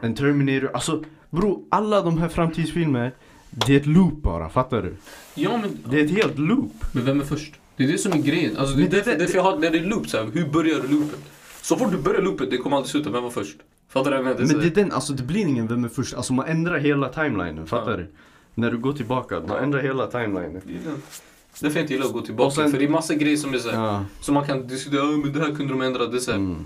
[0.00, 0.70] en Terminator.
[0.74, 3.12] Alltså bro, alla de här framtidsfilmer,
[3.50, 4.96] det är ett loop bara, fattar du?
[5.34, 6.72] Ja men, Det är ett helt loop.
[6.94, 7.54] men vem är först?
[7.78, 8.56] Det är det som är grejen.
[8.56, 10.76] Alltså, det det- det- därför jag har, när det är loop så här, hur börjar
[10.88, 11.20] loopet?
[11.62, 13.56] Så fort du börjar loopet, det kommer aldrig sluta, vem var först?
[13.88, 14.52] Fattar du vad jag menar?
[14.52, 16.14] Men det är den, alltså det blir ingen vem är först.
[16.14, 18.06] Alltså man ändrar hela timelinen, fattar du?
[18.54, 20.60] När du går tillbaka, man ändrar hela timelinen.
[20.64, 21.02] Det är den.
[21.60, 23.58] Därför jag inte gillar att gå tillbaka, sen- för det är massa grejer som är
[23.58, 24.04] så här, Ja.
[24.20, 26.64] som man kan diskutera, "Ja, men det här kunde de ändra, det så här, Mm.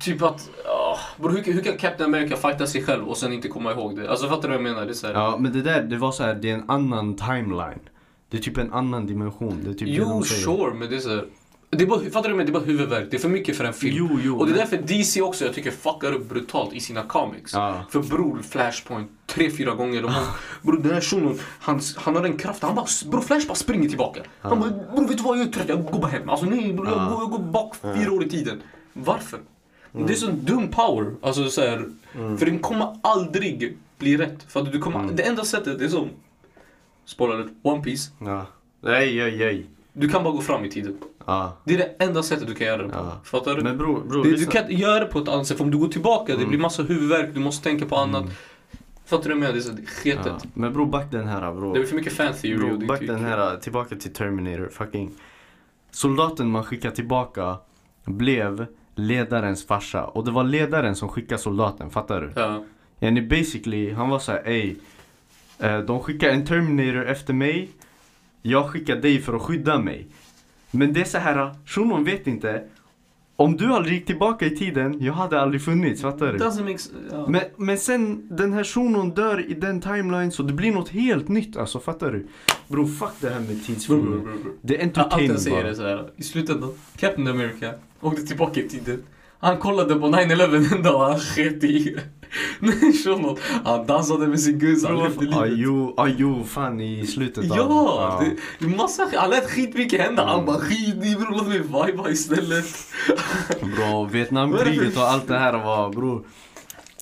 [0.00, 3.48] Typ att, uh, bro, hur, hur kan Captain America fighta sig själv och sen inte
[3.48, 4.10] komma ihåg det?
[4.10, 4.84] Alltså fattar du vad jag menar?
[4.84, 6.70] Det är så här, ja, men det där, det var så här, det är en
[6.70, 7.78] annan timeline.
[8.30, 9.60] Det är typ en annan dimension.
[9.64, 10.42] Det är typ det jo, de säger.
[10.42, 11.24] sure, men det är så här,
[11.70, 12.34] det är bara, fattar du?
[12.34, 13.10] Men det är bara huvudvärk.
[13.10, 13.96] Det är för mycket för en film.
[13.98, 14.38] Jo, jo.
[14.38, 17.54] och det är därför DC också, jag tycker, fuckar upp brutalt i sina comics.
[17.54, 17.84] Ja.
[17.90, 20.02] För bror, Flashpoint, tre, fyra gånger.
[20.02, 20.24] De har,
[20.62, 22.62] bror, den här shunon, han, han har en kraft.
[22.62, 24.20] Han bara, bror, Flash bara springer tillbaka.
[24.40, 25.38] Han bara, bror, vet du vad?
[25.38, 26.28] Jag är trött, jag går bara hem.
[26.28, 27.08] Alltså nej, bror, jag, Ja.
[27.10, 28.62] går, jag går bak fyra år i tiden.
[28.92, 29.40] Varför?
[29.92, 31.14] Det är sån dum power.
[31.22, 34.42] Alltså så här, För den kommer aldrig bli rätt.
[34.48, 36.08] För att du kommer, det enda sättet, det är som,
[37.06, 38.46] spoiler alert, One Piece Ja.
[38.80, 39.66] Nej, nej, nej.
[39.92, 40.98] Du kan bara gå fram i tiden.
[41.26, 41.56] Ja.
[41.64, 42.94] Det är det enda sättet du kan göra det på.
[42.98, 43.20] Ja.
[43.24, 43.62] Fattar du?
[43.62, 45.56] Men bror, bror, det, du kan inte göra det på ett annat sätt.
[45.56, 46.48] För om du går tillbaka, det Mm.
[46.48, 48.24] blir massa huvudvärk, du måste tänka på annat.
[49.06, 49.52] Fattar du vad jag menar?
[49.52, 50.26] Det är så sketet.
[50.26, 50.50] Ja.
[50.54, 51.74] Men bror, back den här bror.
[51.74, 54.12] Det är för mycket fan theory Bro, och det back tycker den här, tillbaka till
[54.12, 55.10] Terminator, fucking
[55.90, 57.56] Soldaten man skickade tillbaka
[58.04, 62.32] blev ledarens farsa och det var ledaren som skickade soldaten, fattar du?
[62.40, 62.64] Ja.
[63.00, 64.76] Yani basically, han var såhär ey eh,
[65.86, 67.68] De skickar en Terminator efter mig
[68.42, 70.06] Jag skickar dig för att skydda mig
[70.70, 72.62] Men det är så här, shunon vet inte
[73.36, 76.62] Om du aldrig gick tillbaka i tiden, jag hade aldrig funnits, fattar du?
[76.62, 76.78] Make
[77.10, 77.26] ja.
[77.28, 81.28] Men, men sen den här shunon dör i den timeline så det blir något helt
[81.28, 82.26] nytt alltså, fattar du?
[82.68, 84.02] Bro, fuck det här med tidsfilmer.
[84.02, 84.52] bror, bror, bror.
[84.62, 88.60] Det är Ja, Allt entertainment jag säger är såhär, i slutändan, Captain America åkte tillbaka
[88.60, 89.02] i tiden.
[89.38, 91.96] Han kollade på 9-11 en dag och han sket i.
[92.60, 93.36] Nej, shunon.
[93.64, 95.52] Han dansade med sin guzz, han levde livet.
[95.58, 97.56] jo, ah, jo, fan i slutet av...
[97.56, 98.22] Ja!
[98.24, 100.24] Det, det massa, han lät skitmycket hända.
[100.26, 100.46] Han Mm.
[100.46, 102.66] bara skit i bror, låt mig viba istället.
[103.60, 106.26] Bro, Vietnamkriget och allt det här var bror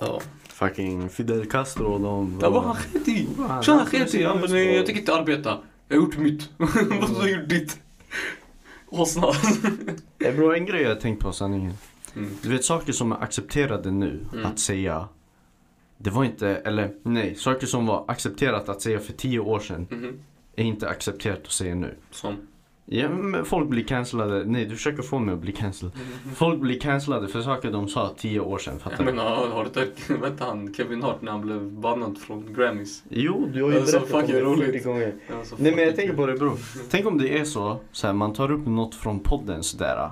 [0.01, 0.20] Ja.
[0.49, 2.39] Fucking Fidel Castro och de...
[2.39, 3.28] Bara, han sket i.
[3.49, 4.24] Han- sket i.
[4.24, 5.59] Han bara, nej jag tänker inte arbeta.
[5.89, 6.49] Jag har gjort mitt.
[6.57, 7.76] Vad har du gjort ditt?
[8.89, 9.28] Åsna.
[10.24, 11.72] Eh, bro, en grej jag har tänkt på sanningen.
[12.16, 12.30] Mm.
[12.43, 14.47] Du vet saker som är accepterade nu Mm.
[14.47, 15.09] att säga.
[15.99, 19.87] Det var inte, eller nej, saker som var accepterat att säga för tio år sedan
[19.91, 20.19] Mhm.
[20.57, 21.95] är inte accepterat att säga nu.
[22.11, 22.35] Som.
[22.87, 25.93] Ja, men folk blir cancellade, nej du försöker få mig att bli cancelled.
[26.35, 29.13] Folk blir cancellade för saker de sa tio år sedan, fattar Jag du?
[29.17, 33.03] menar, har du hört, vänta han, Kevin Hart när han blev bannad från Grammys?
[33.09, 34.65] Jo, du har ju berättat om det roligt.
[34.67, 35.15] 40 gånger.
[35.39, 36.57] Alltså, Nej men jag tänker på det bro.
[36.91, 40.11] Tänk om det är så, så här, man tar upp något från podden sådär.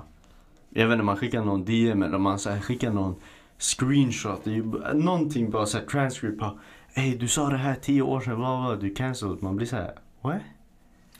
[0.69, 3.15] Jag vet inte, man skickar någon DM eller man så här, skickar någon
[3.63, 6.59] screenshot, det är ju någonting bara såhär transcript på
[6.95, 9.43] Ey du sa det här tio år sedan, bla bla, du är cancelled.
[9.43, 9.91] Man blir såhär,
[10.21, 10.41] what?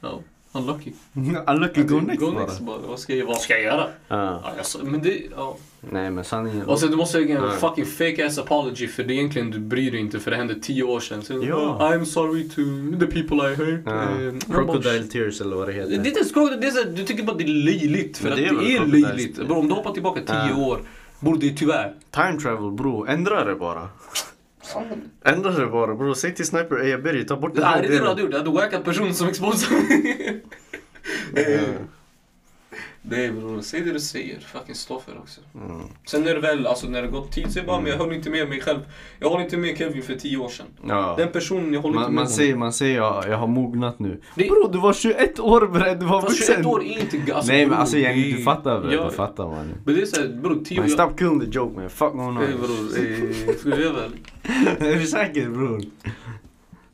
[0.02, 0.20] Ja,
[0.52, 0.92] unlucky.
[1.48, 2.44] Unlucky go next Go bara.
[2.46, 2.78] next bara.
[2.88, 3.88] Vad ska jag, vad ska jag göra?
[4.08, 4.42] Ja.
[4.44, 5.58] Ja, jag, men det, ja.
[5.92, 6.66] Nej men sanningen.
[6.66, 7.58] Och sen du måste lägga en Nej.
[7.58, 10.56] fucking fake ass apology för det är egentligen du bryr dig inte för det hände
[10.60, 11.22] tio år sedan.
[11.22, 11.56] Så, Ja.
[11.56, 12.56] "Oh, I'm sorry to
[13.06, 13.82] the people I hurt.
[13.86, 14.02] Ja.
[14.02, 15.96] Eh, Crocodile tears eller vad det Det är heter.
[15.96, 18.18] inte det är så, här, du tycker bara det är löjligt.
[18.18, 19.40] För Men att det det är är, löjligt.
[19.40, 20.80] om du hoppar tillbaka tio år,
[21.24, 21.94] borde det tyvärr.
[22.12, 23.90] Time travel bro, ändra det bara.
[25.26, 27.70] Ändra det bara bro, säg till Sniper, ey jag ber dig ta bort Det den
[27.70, 28.08] här är det du delen.
[28.08, 29.70] hade gjort, du hade wackat personen som exposar.
[33.06, 34.40] Nej bror, säg det du säger.
[34.40, 35.42] Fucking stå för också.
[35.56, 35.82] Mm.
[36.06, 38.30] Sen är det väl, alltså när det gått tid, säg bara men jag håller inte
[38.30, 38.80] med mig själv.
[39.20, 40.66] Jag håller inte med Kevin för tio år sedan.
[40.88, 41.16] Ja.
[41.18, 42.38] Den personen, jag håller inte Man, med man honom.
[42.38, 44.22] säger, man säger ja, jag har mognat nu.
[44.36, 46.56] Det- Bro du var 21 år bre, du var vuxen.
[46.56, 47.34] 21 år är inte...
[47.36, 49.06] Alltså, Nej men alltså jag, det du fattar bre, Ja.
[49.10, 49.74] du fattar man.
[49.86, 50.90] Men det är såhär, bror 10 Man, år...
[50.90, 52.44] stop killing the joke man, fuck going on.
[52.44, 53.96] Ey bror, ska vi göra
[54.80, 54.86] det?
[54.92, 55.82] är du säker bror?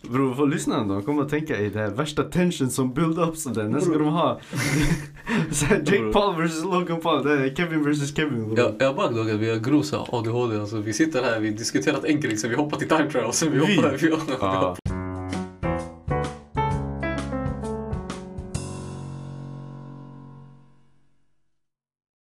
[0.01, 3.37] Bror, för lyssnarna de kommer att tänka i det här värsta tension som build up
[3.37, 3.63] sådär.
[3.63, 4.39] När ska de ha?
[5.69, 6.11] Jake.
[6.13, 8.59] Paul vs Logan Paul, det är Kevin vs Kevin bror.
[8.59, 11.57] Jag, jag bara dock att vi har grov ADHD, alltså vi sitter här, vi har
[11.57, 13.75] diskuterat enkelt, så vi hoppar till time trial, sen vi Vi?
[13.75, 13.97] hoppar...
[14.01, 14.75] Vi, Ja.